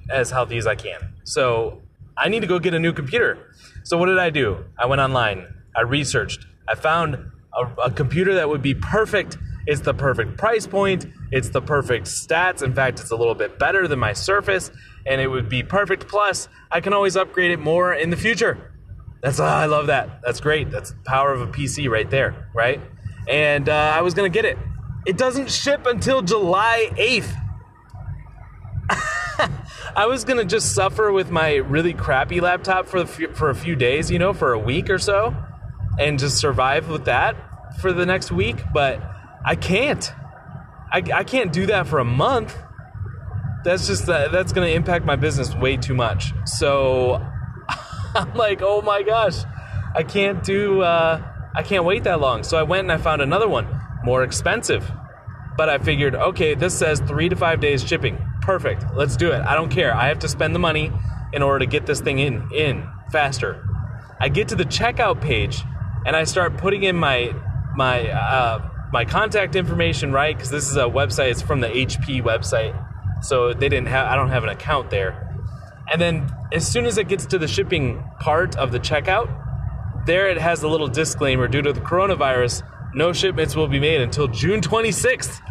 as 0.10 0.32
healthy 0.32 0.58
as 0.58 0.68
I 0.68 0.76
can. 0.76 1.14
So 1.24 1.82
I 2.18 2.30
need 2.30 2.42
to 2.42 2.48
go 2.48 2.60
get 2.60 2.74
a 2.74 2.80
new 2.80 2.94
computer. 2.94 3.54
So 3.84 3.98
what 3.98 4.08
did 4.08 4.18
I 4.18 4.30
do? 4.30 4.66
I 4.78 4.86
went 4.86 5.02
online. 5.02 5.54
I 5.76 5.82
researched. 5.82 6.46
I 6.68 6.76
found 6.76 7.16
a, 7.54 7.82
a 7.84 7.92
computer 7.92 8.36
that 8.36 8.50
would 8.50 8.62
be 8.62 8.74
perfect. 8.74 9.38
It's 9.66 9.82
the 9.82 9.94
perfect 9.94 10.38
price 10.38 10.66
point. 10.66 11.06
It's 11.32 11.50
the 11.50 11.62
perfect 11.62 12.08
stats. 12.08 12.64
In 12.64 12.74
fact, 12.74 13.00
it's 13.00 13.12
a 13.12 13.16
little 13.16 13.36
bit 13.36 13.60
better 13.60 13.88
than 13.88 14.00
my 14.00 14.14
Surface, 14.14 14.72
and 15.06 15.22
it 15.22 15.28
would 15.28 15.50
be 15.50 15.64
perfect. 15.64 16.08
Plus, 16.08 16.48
I 16.72 16.82
can 16.82 16.94
always 16.94 17.16
upgrade 17.16 17.52
it 17.52 17.60
more 17.60 17.94
in 17.94 18.10
the 18.10 18.18
future. 18.18 18.74
That's 19.22 19.40
ah, 19.40 19.60
I 19.60 19.66
love 19.66 19.88
that. 19.88 20.22
That's 20.24 20.40
great. 20.40 20.72
That's 20.72 20.92
the 20.92 20.98
power 21.06 21.34
of 21.34 21.42
a 21.42 21.48
PC 21.48 21.90
right 21.90 22.10
there, 22.10 22.50
right? 22.54 22.80
And 23.28 23.68
uh, 23.68 23.94
I 23.96 24.02
was 24.02 24.14
gonna 24.14 24.30
get 24.30 24.46
it. 24.46 24.58
It 25.06 25.18
doesn't 25.18 25.52
ship 25.52 25.86
until 25.86 26.22
July 26.22 26.92
eighth. 26.98 27.36
I 29.96 30.06
was 30.08 30.24
gonna 30.24 30.46
just 30.46 30.74
suffer 30.74 31.12
with 31.12 31.32
my 31.32 31.56
really 31.56 31.94
crappy 31.94 32.40
laptop 32.40 32.88
for 32.88 33.06
for 33.06 33.50
a 33.50 33.56
few 33.56 33.76
days, 33.76 34.10
you 34.10 34.20
know, 34.20 34.34
for 34.34 34.54
a 34.54 34.60
week 34.60 34.90
or 34.90 35.00
so, 35.00 35.36
and 36.00 36.18
just 36.18 36.38
survive 36.38 36.90
with 36.90 37.06
that 37.06 37.36
for 37.82 37.92
the 37.92 38.06
next 38.06 38.32
week. 38.32 38.58
But 38.74 39.02
I 39.46 39.56
can't. 39.56 40.12
I, 40.92 41.04
I 41.14 41.24
can't 41.24 41.54
do 41.54 41.68
that 41.68 41.88
for 41.88 42.00
a 42.00 42.06
month. 42.06 42.58
That's 43.64 43.88
just 43.88 44.06
that 44.06 44.32
that's 44.32 44.54
gonna 44.54 44.68
impact 44.68 45.06
my 45.06 45.16
business 45.16 45.54
way 45.54 45.78
too 45.78 45.94
much. 45.94 46.34
So 46.46 47.16
I'm 48.16 48.34
like, 48.34 48.62
oh 48.62 48.82
my 48.82 49.04
gosh, 49.04 49.44
I 49.94 50.04
can't 50.04 50.44
do. 50.44 50.82
Uh, 50.82 51.22
I 51.56 51.64
can't 51.64 51.84
wait 51.84 52.04
that 52.06 52.20
long. 52.20 52.44
So 52.44 52.58
I 52.58 52.64
went 52.64 52.86
and 52.86 52.92
I 52.92 52.98
found 52.98 53.22
another 53.22 53.48
one, 53.48 53.68
more 54.04 54.24
expensive. 54.24 54.90
But 55.58 55.68
I 55.68 55.78
figured, 55.78 56.16
okay, 56.16 56.56
this 56.56 56.78
says 56.78 57.02
three 57.02 57.28
to 57.28 57.36
five 57.36 57.60
days 57.60 57.86
shipping. 57.86 58.18
Perfect. 58.42 58.86
Let's 58.96 59.18
do 59.18 59.32
it. 59.32 59.42
I 59.42 59.56
don't 59.56 59.70
care. 59.70 59.94
I 59.94 60.08
have 60.08 60.20
to 60.20 60.30
spend 60.30 60.56
the 60.56 60.60
money 60.60 60.92
in 61.34 61.42
order 61.42 61.60
to 61.60 61.66
get 61.66 61.86
this 61.86 62.00
thing 62.00 62.20
in 62.20 62.50
in 62.54 62.88
faster. 63.12 63.68
I 64.20 64.30
get 64.30 64.50
to 64.50 64.56
the 64.56 64.64
checkout 64.66 65.22
page 65.22 65.64
and 66.06 66.16
I 66.16 66.24
start 66.24 66.58
putting 66.58 66.84
in 66.84 66.96
my 66.96 67.34
my 67.76 68.10
uh, 68.10 68.69
my 68.92 69.06
contact 69.06 69.56
information 69.56 70.12
right 70.12 70.36
because 70.36 70.50
this 70.50 70.70
is 70.70 70.76
a 70.76 70.84
website. 70.84 71.32
It's 71.32 71.42
from 71.42 71.62
the 71.62 71.68
HP 71.68 72.24
website, 72.24 72.76
so 73.24 73.54
they 73.54 73.70
didn't 73.70 73.88
have. 73.88 74.08
I 74.08 74.16
don't 74.16 74.30
have 74.30 74.44
an 74.44 74.50
account 74.50 74.90
there. 74.90 75.26
And 75.92 76.02
then 76.02 76.30
as 76.52 76.68
soon 76.68 76.86
as 76.86 76.98
it 76.98 77.08
gets 77.08 77.26
to 77.28 77.38
the 77.38 77.48
shipping 77.48 78.04
part 78.20 78.56
of 78.58 78.72
the 78.72 78.80
checkout, 78.80 79.30
there 80.06 80.30
it 80.30 80.38
has 80.38 80.64
a 80.64 80.68
little 80.68 80.88
disclaimer 80.88 81.48
due 81.48 81.62
to 81.62 81.74
the 81.74 81.82
coronavirus, 81.82 82.64
no 82.94 83.14
shipments 83.14 83.56
will 83.56 83.68
be 83.68 83.80
made 83.80 84.02
until 84.02 84.28
June 84.28 84.62
26th. 84.62 85.42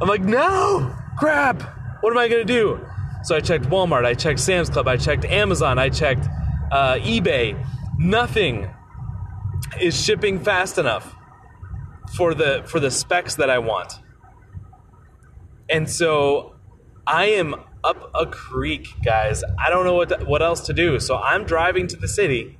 I'm 0.00 0.08
like, 0.08 0.22
no, 0.22 0.94
crap, 1.16 1.62
what 2.02 2.12
am 2.12 2.18
I 2.18 2.28
gonna 2.28 2.44
do? 2.44 2.84
So 3.22 3.34
I 3.34 3.40
checked 3.40 3.64
Walmart, 3.66 4.04
I 4.04 4.14
checked 4.14 4.40
Sam's 4.40 4.68
Club, 4.68 4.86
I 4.86 4.96
checked 4.96 5.24
Amazon, 5.24 5.78
I 5.78 5.88
checked 5.88 6.26
uh, 6.70 6.96
eBay. 6.96 7.64
Nothing 7.98 8.68
is 9.80 10.00
shipping 10.00 10.38
fast 10.38 10.78
enough 10.78 11.14
for 12.16 12.34
the 12.34 12.62
for 12.66 12.80
the 12.80 12.90
specs 12.90 13.36
that 13.36 13.50
I 13.50 13.58
want. 13.58 13.94
And 15.68 15.88
so 15.88 16.56
I 17.06 17.26
am 17.26 17.54
up 17.82 18.10
a 18.14 18.26
creek, 18.26 18.88
guys. 19.04 19.42
I 19.58 19.68
don't 19.70 19.84
know 19.84 19.94
what 19.94 20.08
to, 20.10 20.24
what 20.24 20.42
else 20.42 20.60
to 20.66 20.72
do. 20.72 20.98
So 21.00 21.16
I'm 21.16 21.44
driving 21.44 21.86
to 21.88 21.96
the 21.96 22.08
city. 22.08 22.58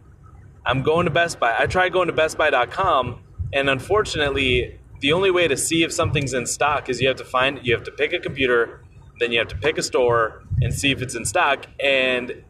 I'm 0.66 0.82
going 0.82 1.04
to 1.04 1.11
Best 1.11 1.38
Buy. 1.38 1.54
I 1.58 1.66
tried 1.66 1.92
going 1.92 2.08
to 2.08 2.14
bestbuy.com 2.14 3.20
and 3.52 3.70
unfortunately, 3.70 4.80
the 5.00 5.12
only 5.12 5.30
way 5.30 5.46
to 5.46 5.56
see 5.56 5.82
if 5.82 5.92
something's 5.92 6.32
in 6.32 6.46
stock 6.46 6.88
is 6.88 7.00
you 7.00 7.08
have 7.08 7.16
to 7.18 7.25
find 7.25 7.61
you 7.62 7.75
have 7.75 7.84
to 7.84 7.92
pick 7.92 8.12
a 8.12 8.18
computer, 8.18 8.82
then 9.20 9.30
you 9.30 9.38
have 9.38 9.49
to 9.49 9.56
pick 9.56 9.78
a 9.78 9.82
store 9.82 10.42
and 10.61 10.75
see 10.75 10.90
if 10.90 11.02
it's 11.02 11.14
in 11.14 11.25
stock 11.25 11.66
and 11.78 12.42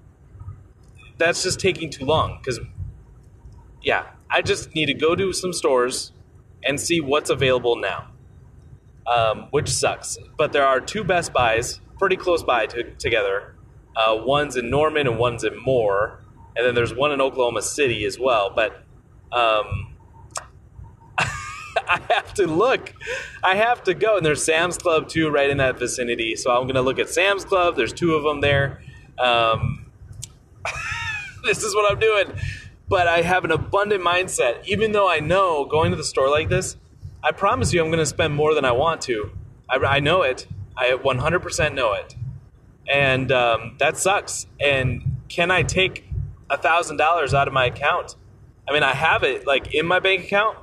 that's 1.18 1.42
just 1.42 1.60
taking 1.60 1.90
too 1.90 2.04
long 2.04 2.40
cuz 2.42 2.58
yeah, 3.82 4.06
I 4.30 4.40
just 4.40 4.74
need 4.74 4.86
to 4.86 4.94
go 4.94 5.14
to 5.14 5.32
some 5.32 5.52
stores 5.52 6.12
and 6.64 6.80
see 6.80 7.00
what's 7.00 7.30
available 7.30 7.76
now. 7.76 8.08
Um, 9.06 9.48
which 9.50 9.68
sucks. 9.68 10.16
But 10.38 10.52
there 10.52 10.66
are 10.66 10.80
two 10.80 11.04
Best 11.04 11.34
Buys 11.34 11.80
pretty 11.98 12.16
close 12.16 12.42
by 12.42 12.66
to, 12.66 12.90
together. 12.94 13.54
Uh, 13.94 14.16
one's 14.24 14.56
in 14.56 14.70
Norman 14.70 15.06
and 15.06 15.18
one's 15.18 15.44
in 15.44 15.62
Moore, 15.62 16.24
and 16.56 16.66
then 16.66 16.74
there's 16.74 16.94
one 16.94 17.12
in 17.12 17.20
Oklahoma 17.20 17.60
City 17.60 18.06
as 18.06 18.18
well. 18.18 18.50
But 18.54 18.82
um, 19.30 19.94
I 21.18 22.00
have 22.08 22.32
to 22.34 22.46
look. 22.46 22.94
I 23.42 23.56
have 23.56 23.82
to 23.84 23.92
go. 23.92 24.16
And 24.16 24.24
there's 24.24 24.42
Sam's 24.42 24.78
Club 24.78 25.08
too, 25.08 25.28
right 25.28 25.50
in 25.50 25.58
that 25.58 25.78
vicinity. 25.78 26.34
So 26.34 26.50
I'm 26.50 26.62
going 26.62 26.74
to 26.74 26.82
look 26.82 26.98
at 26.98 27.10
Sam's 27.10 27.44
Club. 27.44 27.76
There's 27.76 27.92
two 27.92 28.14
of 28.14 28.22
them 28.22 28.40
there. 28.40 28.80
Um, 29.18 29.84
this 31.44 31.62
is 31.62 31.74
what 31.74 31.92
I'm 31.92 31.98
doing 31.98 32.32
but 32.88 33.08
I 33.08 33.22
have 33.22 33.44
an 33.44 33.50
abundant 33.50 34.02
mindset. 34.02 34.64
Even 34.66 34.92
though 34.92 35.08
I 35.08 35.20
know 35.20 35.64
going 35.64 35.90
to 35.90 35.96
the 35.96 36.04
store 36.04 36.30
like 36.30 36.48
this, 36.48 36.76
I 37.22 37.32
promise 37.32 37.72
you 37.72 37.82
I'm 37.82 37.88
going 37.88 37.98
to 37.98 38.06
spend 38.06 38.34
more 38.34 38.54
than 38.54 38.64
I 38.64 38.72
want 38.72 39.00
to. 39.02 39.30
I, 39.68 39.76
I 39.76 40.00
know 40.00 40.22
it. 40.22 40.46
I 40.76 40.90
100% 40.90 41.74
know 41.74 41.94
it. 41.94 42.14
And 42.88 43.32
um, 43.32 43.76
that 43.78 43.96
sucks. 43.96 44.46
And 44.60 45.22
can 45.28 45.50
I 45.50 45.62
take 45.62 46.04
$1,000 46.50 47.34
out 47.34 47.48
of 47.48 47.54
my 47.54 47.66
account? 47.66 48.16
I 48.68 48.72
mean, 48.72 48.82
I 48.82 48.92
have 48.92 49.22
it 49.22 49.46
like 49.46 49.74
in 49.74 49.86
my 49.86 50.00
bank 50.00 50.24
account, 50.24 50.58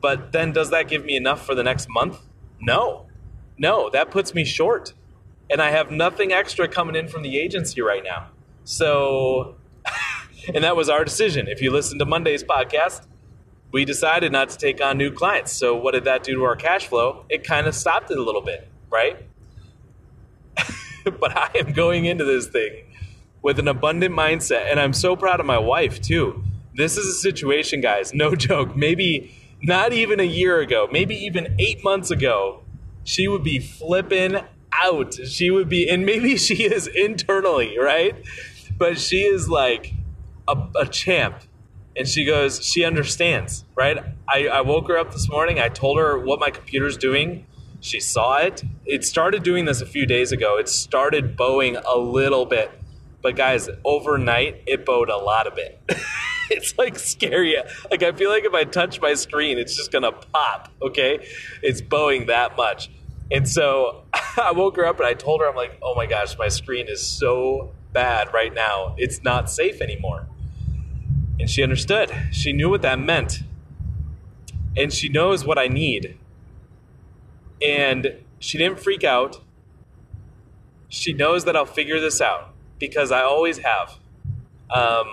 but 0.00 0.32
then 0.32 0.52
does 0.52 0.70
that 0.70 0.88
give 0.88 1.04
me 1.04 1.16
enough 1.16 1.44
for 1.44 1.54
the 1.54 1.62
next 1.62 1.88
month? 1.88 2.20
No. 2.60 3.06
No, 3.58 3.90
that 3.90 4.10
puts 4.10 4.34
me 4.34 4.44
short. 4.44 4.94
And 5.50 5.60
I 5.60 5.70
have 5.70 5.90
nothing 5.90 6.32
extra 6.32 6.68
coming 6.68 6.94
in 6.94 7.08
from 7.08 7.22
the 7.22 7.38
agency 7.38 7.80
right 7.80 8.04
now. 8.04 8.28
So 8.64 9.56
and 10.54 10.64
that 10.64 10.76
was 10.76 10.88
our 10.88 11.04
decision. 11.04 11.48
If 11.48 11.60
you 11.60 11.70
listen 11.70 11.98
to 11.98 12.04
Monday's 12.04 12.44
podcast, 12.44 13.06
we 13.72 13.84
decided 13.84 14.32
not 14.32 14.48
to 14.50 14.56
take 14.56 14.82
on 14.82 14.96
new 14.96 15.12
clients. 15.12 15.52
So 15.52 15.76
what 15.76 15.92
did 15.92 16.04
that 16.04 16.22
do 16.22 16.34
to 16.34 16.44
our 16.44 16.56
cash 16.56 16.86
flow? 16.86 17.24
It 17.28 17.44
kind 17.44 17.66
of 17.66 17.74
stopped 17.74 18.10
it 18.10 18.18
a 18.18 18.22
little 18.22 18.40
bit, 18.40 18.68
right? 18.90 19.24
but 21.04 21.36
I 21.36 21.50
am 21.56 21.72
going 21.72 22.06
into 22.06 22.24
this 22.24 22.46
thing 22.48 22.84
with 23.42 23.58
an 23.58 23.68
abundant 23.68 24.14
mindset, 24.14 24.70
and 24.70 24.80
I'm 24.80 24.92
so 24.92 25.16
proud 25.16 25.40
of 25.40 25.46
my 25.46 25.58
wife 25.58 26.00
too. 26.00 26.42
This 26.74 26.96
is 26.96 27.06
a 27.06 27.18
situation, 27.18 27.80
guys, 27.80 28.14
no 28.14 28.34
joke. 28.36 28.76
Maybe 28.76 29.34
not 29.62 29.92
even 29.92 30.20
a 30.20 30.24
year 30.24 30.60
ago, 30.60 30.88
maybe 30.90 31.14
even 31.16 31.54
eight 31.58 31.82
months 31.82 32.10
ago, 32.10 32.62
she 33.04 33.28
would 33.28 33.42
be 33.42 33.58
flipping 33.58 34.36
out. 34.72 35.14
She 35.14 35.50
would 35.50 35.68
be, 35.68 35.88
and 35.88 36.06
maybe 36.06 36.36
she 36.38 36.64
is 36.64 36.86
internally, 36.86 37.78
right? 37.78 38.14
But 38.76 38.98
she 38.98 39.22
is 39.22 39.48
like, 39.48 39.94
a, 40.48 40.80
a 40.80 40.86
champ. 40.86 41.42
And 41.96 42.06
she 42.08 42.24
goes 42.24 42.64
she 42.64 42.84
understands 42.84 43.64
right? 43.74 43.98
I, 44.28 44.48
I 44.48 44.60
woke 44.62 44.88
her 44.88 44.98
up 44.98 45.12
this 45.12 45.28
morning. 45.28 45.60
I 45.60 45.68
told 45.68 45.98
her 45.98 46.18
what 46.18 46.40
my 46.40 46.50
computer's 46.50 46.96
doing. 46.96 47.46
She 47.80 48.00
saw 48.00 48.38
it. 48.38 48.64
It 48.84 49.04
started 49.04 49.44
doing 49.44 49.64
this 49.64 49.80
a 49.80 49.86
few 49.86 50.04
days 50.04 50.32
ago. 50.32 50.58
It 50.58 50.68
started 50.68 51.36
bowing 51.36 51.76
a 51.76 51.96
little 51.96 52.44
bit. 52.44 52.72
But 53.22 53.36
guys 53.36 53.68
overnight 53.84 54.62
it 54.66 54.86
bowed 54.86 55.10
a 55.10 55.16
lot 55.16 55.48
of 55.48 55.58
it 55.58 55.80
it's 56.50 56.78
like 56.78 56.98
scary. 56.98 57.56
Like 57.90 58.02
i 58.04 58.12
feel 58.12 58.30
like 58.30 58.44
if 58.44 58.54
i 58.54 58.62
touch 58.62 59.00
my 59.00 59.14
screen 59.14 59.58
it's 59.58 59.76
just 59.76 59.90
gonna 59.90 60.12
pop 60.12 60.70
okay? 60.80 61.26
It's 61.60 61.80
bowing 61.80 62.26
that 62.26 62.56
much. 62.56 62.90
And 63.32 63.48
so 63.48 64.04
i 64.36 64.52
woke 64.52 64.76
her 64.76 64.86
up 64.86 64.98
and 64.98 65.06
i 65.06 65.14
told 65.14 65.40
her 65.40 65.48
i'm 65.48 65.56
like 65.56 65.78
oh 65.82 65.96
my 65.96 66.06
gosh 66.06 66.38
my 66.38 66.46
screen 66.46 66.86
is 66.88 67.04
so 67.04 67.72
bad 67.92 68.32
right 68.32 68.54
now. 68.54 68.94
It's 68.98 69.24
not 69.24 69.50
safe 69.50 69.80
anymore 69.80 70.28
And 71.48 71.54
she 71.54 71.62
understood. 71.62 72.12
She 72.30 72.52
knew 72.52 72.68
what 72.68 72.82
that 72.82 72.98
meant. 72.98 73.40
And 74.76 74.92
she 74.92 75.08
knows 75.08 75.46
what 75.46 75.56
I 75.58 75.66
need. 75.66 76.18
And 77.62 78.18
she 78.38 78.58
didn't 78.58 78.80
freak 78.80 79.02
out. 79.02 79.40
She 80.90 81.14
knows 81.14 81.46
that 81.46 81.56
I'll 81.56 81.64
figure 81.64 82.00
this 82.00 82.20
out 82.20 82.52
because 82.78 83.10
I 83.10 83.22
always 83.22 83.60
have. 83.60 83.96
Um, 84.68 85.06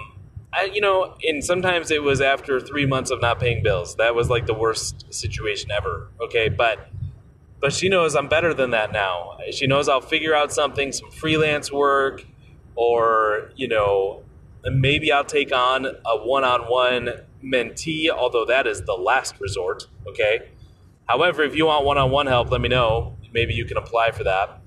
I, 0.52 0.70
you 0.74 0.82
know, 0.82 1.16
and 1.24 1.42
sometimes 1.42 1.90
it 1.90 2.04
was 2.04 2.20
after 2.20 2.60
three 2.60 2.86
months 2.86 3.12
of 3.12 3.22
not 3.22 3.40
paying 3.40 3.64
bills. 3.64 3.96
That 3.96 4.14
was 4.14 4.30
like 4.30 4.46
the 4.46 4.54
worst 4.54 5.14
situation 5.14 5.72
ever. 5.72 6.10
Okay, 6.20 6.50
but 6.50 6.90
but 7.62 7.72
she 7.72 7.88
knows 7.88 8.14
I'm 8.14 8.28
better 8.28 8.54
than 8.54 8.72
that 8.72 8.92
now. 8.92 9.38
She 9.52 9.68
knows 9.68 9.88
I'll 9.88 10.02
figure 10.02 10.36
out 10.36 10.52
something, 10.52 10.92
some 10.92 11.12
freelance 11.12 11.72
work, 11.72 12.26
or 12.76 13.52
you 13.56 13.70
know, 13.70 14.25
maybe 14.72 15.12
I'll 15.12 15.26
take 15.26 15.54
on 15.54 15.86
a 15.86 16.18
one-on-one 16.18 17.10
mentee. 17.44 18.10
Although 18.10 18.46
that 18.46 18.68
is 18.68 18.82
the 18.84 18.94
last 18.94 19.40
resort. 19.40 19.88
Okay. 20.08 20.50
However, 21.08 21.44
if 21.44 21.56
you 21.56 21.68
want 21.68 21.86
one-on-one 21.86 22.28
help, 22.28 22.52
let 22.52 22.62
me 22.62 22.70
know. 22.70 23.18
Maybe 23.34 23.54
you 23.54 23.66
can 23.66 23.78
apply 23.78 24.12
for 24.12 24.24
that. 24.24 24.62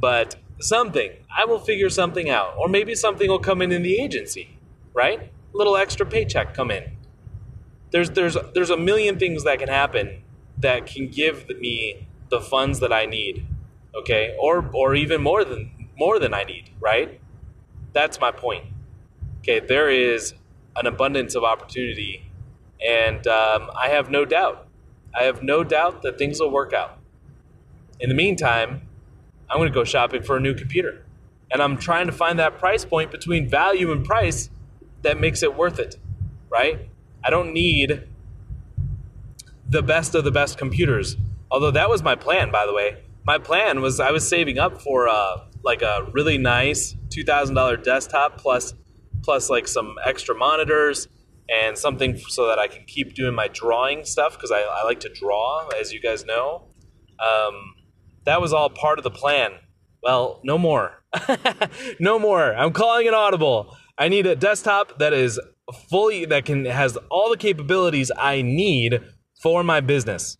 But 0.00 0.36
something, 0.58 1.12
I 1.34 1.44
will 1.44 1.58
figure 1.58 1.90
something 1.90 2.28
out, 2.30 2.54
or 2.58 2.68
maybe 2.68 2.94
something 2.94 3.28
will 3.28 3.38
come 3.38 3.62
in 3.62 3.72
in 3.72 3.82
the 3.82 4.00
agency, 4.00 4.58
right? 4.94 5.20
A 5.20 5.56
little 5.56 5.76
extra 5.76 6.06
paycheck 6.06 6.54
come 6.54 6.70
in. 6.70 6.96
There's 7.90 8.10
there's 8.10 8.36
there's 8.54 8.70
a 8.70 8.76
million 8.76 9.18
things 9.18 9.44
that 9.44 9.58
can 9.58 9.68
happen 9.68 10.22
that 10.58 10.86
can 10.86 11.08
give 11.08 11.48
me 11.60 12.08
the 12.30 12.40
funds 12.40 12.80
that 12.80 12.92
I 12.92 13.06
need, 13.06 13.46
okay, 13.94 14.36
or 14.40 14.68
or 14.74 14.94
even 14.94 15.22
more 15.22 15.44
than 15.44 15.88
more 15.98 16.18
than 16.18 16.34
I 16.34 16.44
need, 16.44 16.70
right? 16.80 17.20
That's 17.92 18.20
my 18.20 18.32
point. 18.32 18.64
Okay, 19.48 19.60
there 19.60 19.88
is 19.88 20.34
an 20.74 20.86
abundance 20.86 21.36
of 21.36 21.44
opportunity, 21.44 22.28
and 22.84 23.24
um, 23.28 23.70
I 23.76 23.90
have 23.90 24.10
no 24.10 24.24
doubt. 24.24 24.66
I 25.14 25.22
have 25.22 25.42
no 25.42 25.62
doubt 25.62 26.02
that 26.02 26.18
things 26.18 26.40
will 26.40 26.50
work 26.50 26.72
out. 26.72 26.98
In 28.00 28.08
the 28.08 28.14
meantime, 28.16 28.82
I'm 29.48 29.58
going 29.58 29.68
to 29.68 29.74
go 29.74 29.84
shopping 29.84 30.24
for 30.24 30.36
a 30.36 30.40
new 30.40 30.54
computer, 30.54 31.04
and 31.52 31.62
I'm 31.62 31.76
trying 31.76 32.06
to 32.06 32.12
find 32.12 32.40
that 32.40 32.58
price 32.58 32.84
point 32.84 33.12
between 33.12 33.48
value 33.48 33.92
and 33.92 34.04
price 34.04 34.50
that 35.02 35.20
makes 35.20 35.44
it 35.44 35.54
worth 35.56 35.78
it, 35.78 35.96
right? 36.50 36.88
I 37.22 37.30
don't 37.30 37.52
need 37.52 38.02
the 39.68 39.82
best 39.82 40.16
of 40.16 40.24
the 40.24 40.32
best 40.32 40.58
computers 40.58 41.16
Although 41.50 41.70
that 41.72 41.88
was 41.88 42.02
my 42.02 42.14
plan, 42.16 42.50
by 42.50 42.66
the 42.66 42.72
way. 42.72 43.02
My 43.24 43.38
plan 43.38 43.80
was 43.80 44.00
I 44.00 44.10
was 44.10 44.28
saving 44.28 44.58
up 44.58 44.82
for 44.82 45.08
uh, 45.08 45.44
like 45.62 45.82
a 45.82 46.06
really 46.12 46.38
nice 46.38 46.96
two 47.08 47.24
thousand 47.24 47.54
dollar 47.54 47.76
desktop 47.76 48.38
plus 48.38 48.74
plus 49.26 49.50
like 49.50 49.66
some 49.68 49.96
extra 50.04 50.34
monitors 50.34 51.08
and 51.50 51.76
something 51.76 52.16
so 52.28 52.46
that 52.46 52.58
I 52.58 52.68
can 52.68 52.84
keep 52.86 53.14
doing 53.14 53.34
my 53.34 53.48
drawing 53.48 54.04
stuff 54.04 54.34
because 54.34 54.52
I, 54.52 54.60
I, 54.60 54.84
like 54.84 55.00
to 55.00 55.08
draw, 55.08 55.68
as 55.78 55.92
you 55.92 56.00
guys 56.00 56.24
know. 56.24 56.68
Um, 57.18 57.74
that 58.24 58.40
was 58.40 58.52
all 58.52 58.70
part 58.70 58.98
of 58.98 59.02
the 59.02 59.10
plan. 59.10 59.52
Well, 60.02 60.40
no 60.44 60.58
more. 60.58 61.02
no 62.00 62.18
more. 62.18 62.54
I'm 62.54 62.72
calling 62.72 63.06
it 63.06 63.14
audible. 63.14 63.76
I 63.98 64.08
need 64.08 64.26
a 64.26 64.36
desktop 64.36 64.98
that 65.00 65.12
is 65.12 65.40
fully 65.90 66.24
that 66.26 66.44
can 66.44 66.64
has 66.64 66.96
all 67.10 67.28
the 67.28 67.36
capabilities 67.36 68.12
I 68.16 68.42
need 68.42 69.00
for 69.42 69.64
my 69.64 69.80
business 69.80 70.38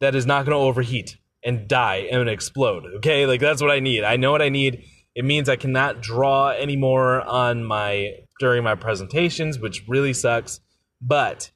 that 0.00 0.14
is 0.14 0.26
not 0.26 0.44
going 0.44 0.56
to 0.56 0.62
overheat 0.62 1.18
and 1.44 1.68
die 1.68 2.08
and 2.10 2.28
explode. 2.28 2.84
Okay, 2.96 3.26
like 3.26 3.40
that's 3.40 3.62
what 3.62 3.70
I 3.70 3.78
need. 3.78 4.02
I 4.02 4.16
know 4.16 4.32
what 4.32 4.42
I 4.42 4.48
need. 4.48 4.84
It 5.16 5.24
means 5.24 5.48
I 5.48 5.56
cannot 5.56 6.02
draw 6.02 6.50
anymore 6.50 7.22
on 7.22 7.64
my 7.64 8.10
during 8.38 8.62
my 8.62 8.74
presentations, 8.74 9.58
which 9.58 9.82
really 9.88 10.12
sucks. 10.12 10.60
But 11.00 11.50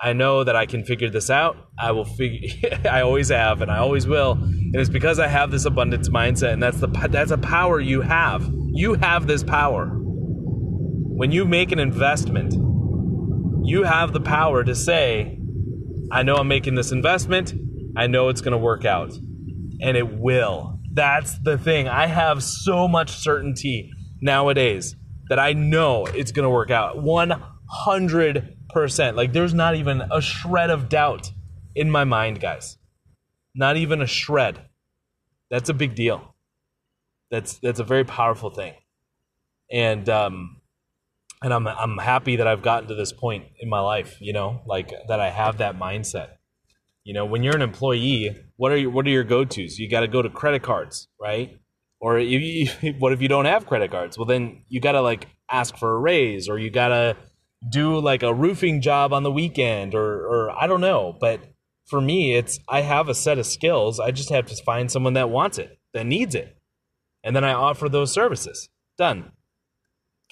I 0.00 0.14
know 0.14 0.42
that 0.42 0.56
I 0.56 0.64
can 0.64 0.82
figure 0.82 1.10
this 1.10 1.28
out. 1.28 1.68
I 1.78 1.92
will 1.92 2.06
figure. 2.06 2.48
I 2.90 3.02
always 3.02 3.28
have, 3.28 3.60
and 3.60 3.70
I 3.70 3.76
always 3.76 4.06
will. 4.06 4.32
And 4.32 4.74
it's 4.74 4.88
because 4.88 5.18
I 5.18 5.28
have 5.28 5.50
this 5.50 5.66
abundance 5.66 6.08
mindset, 6.08 6.54
and 6.54 6.62
that's 6.62 6.80
the 6.80 6.88
that's 7.10 7.30
a 7.30 7.36
power 7.36 7.78
you 7.78 8.00
have. 8.00 8.50
You 8.72 8.94
have 8.94 9.26
this 9.26 9.44
power. 9.44 9.90
When 9.92 11.30
you 11.30 11.44
make 11.44 11.72
an 11.72 11.78
investment, 11.78 12.54
you 13.64 13.82
have 13.82 14.14
the 14.14 14.20
power 14.20 14.64
to 14.64 14.74
say, 14.74 15.38
I 16.10 16.22
know 16.22 16.36
I'm 16.36 16.48
making 16.48 16.74
this 16.74 16.90
investment. 16.90 17.52
I 17.98 18.06
know 18.06 18.30
it's 18.30 18.40
going 18.40 18.52
to 18.52 18.58
work 18.58 18.86
out. 18.86 19.12
And 19.82 19.94
it 19.96 20.18
will. 20.18 20.80
That's 20.94 21.38
the 21.38 21.56
thing. 21.56 21.88
I 21.88 22.06
have 22.06 22.42
so 22.42 22.86
much 22.86 23.10
certainty 23.10 23.90
nowadays 24.20 24.94
that 25.28 25.38
I 25.38 25.54
know 25.54 26.04
it's 26.06 26.32
going 26.32 26.44
to 26.44 26.50
work 26.50 26.70
out. 26.70 26.98
100%. 26.98 29.16
Like 29.16 29.32
there's 29.32 29.54
not 29.54 29.76
even 29.76 30.02
a 30.10 30.20
shred 30.20 30.68
of 30.70 30.90
doubt 30.90 31.32
in 31.74 31.90
my 31.90 32.04
mind, 32.04 32.40
guys. 32.40 32.76
Not 33.54 33.78
even 33.78 34.02
a 34.02 34.06
shred. 34.06 34.66
That's 35.50 35.68
a 35.68 35.74
big 35.74 35.94
deal. 35.94 36.34
That's 37.30 37.58
that's 37.58 37.80
a 37.80 37.84
very 37.84 38.04
powerful 38.04 38.50
thing. 38.50 38.72
And 39.70 40.08
um 40.08 40.60
and 41.42 41.52
I'm 41.52 41.66
I'm 41.66 41.98
happy 41.98 42.36
that 42.36 42.46
I've 42.46 42.62
gotten 42.62 42.88
to 42.88 42.94
this 42.94 43.12
point 43.12 43.44
in 43.60 43.68
my 43.68 43.80
life, 43.80 44.16
you 44.20 44.32
know, 44.32 44.62
like 44.66 44.92
that 45.08 45.20
I 45.20 45.30
have 45.30 45.58
that 45.58 45.78
mindset. 45.78 46.36
You 47.04 47.14
know, 47.14 47.24
when 47.24 47.42
you're 47.42 47.56
an 47.56 47.62
employee, 47.62 48.36
what 48.56 48.72
are 48.72 48.76
your 48.76 48.90
what 48.90 49.06
are 49.06 49.10
your 49.10 49.24
go 49.24 49.44
tos? 49.44 49.78
You 49.78 49.90
got 49.90 50.00
to 50.00 50.08
go 50.08 50.22
to 50.22 50.28
credit 50.28 50.62
cards, 50.62 51.08
right? 51.20 51.58
Or 52.00 52.18
you, 52.18 52.68
what 52.98 53.12
if 53.12 53.20
you 53.20 53.28
don't 53.28 53.44
have 53.44 53.66
credit 53.66 53.90
cards? 53.90 54.16
Well, 54.16 54.26
then 54.26 54.64
you 54.68 54.80
got 54.80 54.92
to 54.92 55.00
like 55.00 55.28
ask 55.50 55.76
for 55.76 55.94
a 55.94 55.98
raise, 55.98 56.48
or 56.48 56.58
you 56.58 56.70
got 56.70 56.88
to 56.88 57.16
do 57.70 57.98
like 57.98 58.22
a 58.22 58.34
roofing 58.34 58.80
job 58.80 59.12
on 59.12 59.22
the 59.22 59.32
weekend, 59.32 59.94
or 59.94 60.26
or 60.26 60.50
I 60.50 60.66
don't 60.66 60.80
know. 60.80 61.16
But 61.20 61.40
for 61.86 62.00
me, 62.00 62.34
it's 62.34 62.60
I 62.68 62.82
have 62.82 63.08
a 63.08 63.14
set 63.14 63.38
of 63.38 63.46
skills. 63.46 63.98
I 63.98 64.10
just 64.10 64.30
have 64.30 64.46
to 64.46 64.62
find 64.64 64.90
someone 64.90 65.14
that 65.14 65.30
wants 65.30 65.58
it, 65.58 65.78
that 65.94 66.06
needs 66.06 66.34
it, 66.34 66.56
and 67.24 67.34
then 67.34 67.44
I 67.44 67.52
offer 67.52 67.88
those 67.88 68.12
services. 68.12 68.68
Done. 68.96 69.32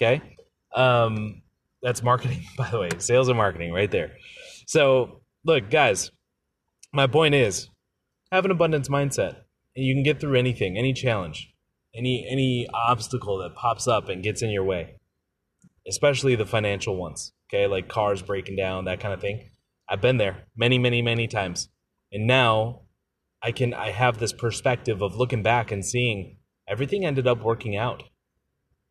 Okay 0.00 0.36
um, 0.74 1.42
that's 1.82 2.02
marketing, 2.02 2.44
by 2.56 2.70
the 2.70 2.78
way, 2.78 2.90
sales 2.98 3.28
and 3.28 3.36
marketing 3.36 3.72
right 3.72 3.90
there. 3.90 4.12
So, 4.66 5.22
look, 5.44 5.70
guys, 5.70 6.10
my 6.92 7.06
point 7.06 7.34
is 7.34 7.68
have 8.32 8.44
an 8.44 8.50
abundance 8.50 8.88
mindset 8.88 9.36
and 9.76 9.84
you 9.84 9.94
can 9.94 10.02
get 10.02 10.20
through 10.20 10.38
anything, 10.38 10.76
any 10.76 10.92
challenge, 10.92 11.52
any 11.94 12.26
any 12.30 12.66
obstacle 12.72 13.38
that 13.38 13.54
pops 13.54 13.86
up 13.86 14.08
and 14.08 14.22
gets 14.22 14.42
in 14.42 14.50
your 14.50 14.64
way. 14.64 14.96
Especially 15.88 16.34
the 16.34 16.46
financial 16.46 16.96
ones, 16.96 17.32
okay? 17.48 17.66
Like 17.66 17.88
cars 17.88 18.22
breaking 18.22 18.56
down, 18.56 18.84
that 18.84 19.00
kind 19.00 19.14
of 19.14 19.20
thing. 19.20 19.50
I've 19.88 20.00
been 20.00 20.18
there 20.18 20.44
many, 20.56 20.78
many, 20.78 21.02
many 21.02 21.26
times. 21.26 21.68
And 22.12 22.26
now 22.26 22.82
I 23.42 23.52
can 23.52 23.72
I 23.72 23.90
have 23.90 24.18
this 24.18 24.32
perspective 24.32 25.02
of 25.02 25.16
looking 25.16 25.42
back 25.42 25.72
and 25.72 25.84
seeing 25.84 26.36
everything 26.68 27.04
ended 27.04 27.26
up 27.26 27.42
working 27.42 27.76
out. 27.76 28.02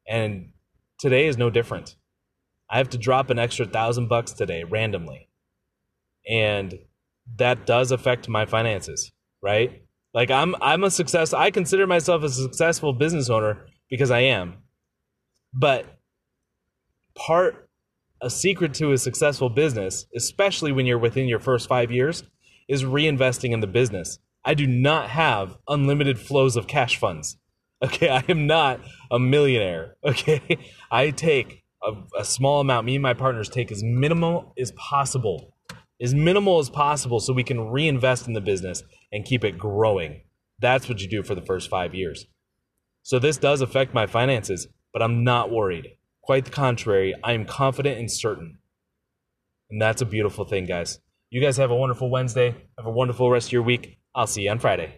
And 0.08 0.52
today 1.00 1.28
is 1.28 1.38
no 1.38 1.50
different. 1.50 1.96
I 2.70 2.78
have 2.78 2.90
to 2.90 2.98
drop 2.98 3.30
an 3.30 3.40
extra 3.40 3.66
thousand 3.66 4.08
bucks 4.08 4.32
today 4.32 4.64
randomly. 4.64 5.30
And 6.30 6.80
that 7.38 7.66
does 7.66 7.92
affect 7.92 8.28
my 8.28 8.46
finances, 8.46 9.12
right? 9.42 9.82
Like 10.14 10.32
I'm 10.32 10.56
I'm 10.62 10.84
a 10.84 10.92
success 10.92 11.34
I 11.34 11.52
consider 11.52 11.86
myself 11.86 12.24
a 12.24 12.30
successful 12.30 12.94
business 12.94 13.30
owner 13.30 13.66
because 13.90 14.12
I 14.12 14.22
am. 14.22 14.58
But 15.54 15.86
part 17.16 17.70
a 18.22 18.30
secret 18.30 18.74
to 18.76 18.92
a 18.92 18.98
successful 18.98 19.50
business, 19.50 20.06
especially 20.16 20.72
when 20.72 20.86
you're 20.86 20.98
within 20.98 21.28
your 21.28 21.40
first 21.40 21.70
5 21.70 21.90
years, 21.90 22.24
is 22.68 22.84
reinvesting 22.84 23.52
in 23.52 23.62
the 23.62 23.68
business. 23.68 24.20
I 24.44 24.54
do 24.54 24.68
not 24.68 25.10
have 25.10 25.58
unlimited 25.68 26.20
flows 26.20 26.56
of 26.56 26.68
cash 26.68 26.98
funds. 26.98 27.38
Okay, 27.82 28.10
I 28.10 28.26
am 28.28 28.46
not 28.46 28.82
a 29.10 29.20
millionaire. 29.20 29.96
Okay, 30.04 30.58
I 30.92 31.12
take 31.12 31.64
a, 31.82 31.94
a, 32.18 32.26
small 32.26 32.60
amount. 32.60 32.86
Me 32.86 32.96
and 32.96 33.02
my 33.02 33.14
partners 33.14 33.48
take 33.48 33.72
as 33.72 33.82
minimal 33.82 34.54
as 34.60 34.74
possible, 34.74 35.56
as 36.02 36.14
minimal 36.14 36.60
as 36.60 36.70
possible, 36.70 37.20
so 37.20 37.34
we 37.34 37.44
can 37.44 37.70
reinvest 37.70 38.28
in 38.28 38.34
the 38.34 38.42
business 38.42 38.84
and 39.12 39.26
keep 39.26 39.44
it 39.44 39.58
growing. 39.58 40.22
That's 40.60 40.88
what 40.88 41.02
you 41.02 41.10
do 41.10 41.24
for 41.24 41.36
the 41.36 41.42
first 41.42 41.70
five 41.70 41.94
years. 41.94 42.26
So 43.04 43.20
this 43.20 43.38
does 43.38 43.62
affect 43.62 43.94
my 43.94 44.08
finances, 44.08 44.68
but 44.94 45.02
I'm 45.02 45.24
not 45.24 45.52
worried. 45.52 45.88
Quite 46.22 46.46
the 46.46 46.52
contrary, 46.52 47.16
I 47.24 47.34
am 47.34 47.46
confident 47.46 48.00
and 48.00 48.12
certain. 48.12 48.60
And 49.70 49.82
that's 49.82 50.02
a 50.02 50.06
beautiful 50.06 50.46
thing, 50.46 50.66
guys. 50.66 51.00
You 51.30 51.42
guys 51.42 51.58
have 51.58 51.72
a 51.72 51.76
wonderful 51.76 52.10
Wednesday. 52.10 52.56
Have 52.78 52.88
a 52.88 52.92
wonderful 52.92 53.30
rest 53.30 53.50
of 53.50 53.54
your 53.54 53.62
week. 53.62 54.00
I'll 54.16 54.28
see 54.28 54.44
you 54.44 54.52
on 54.52 54.60
Friday. 54.60 54.96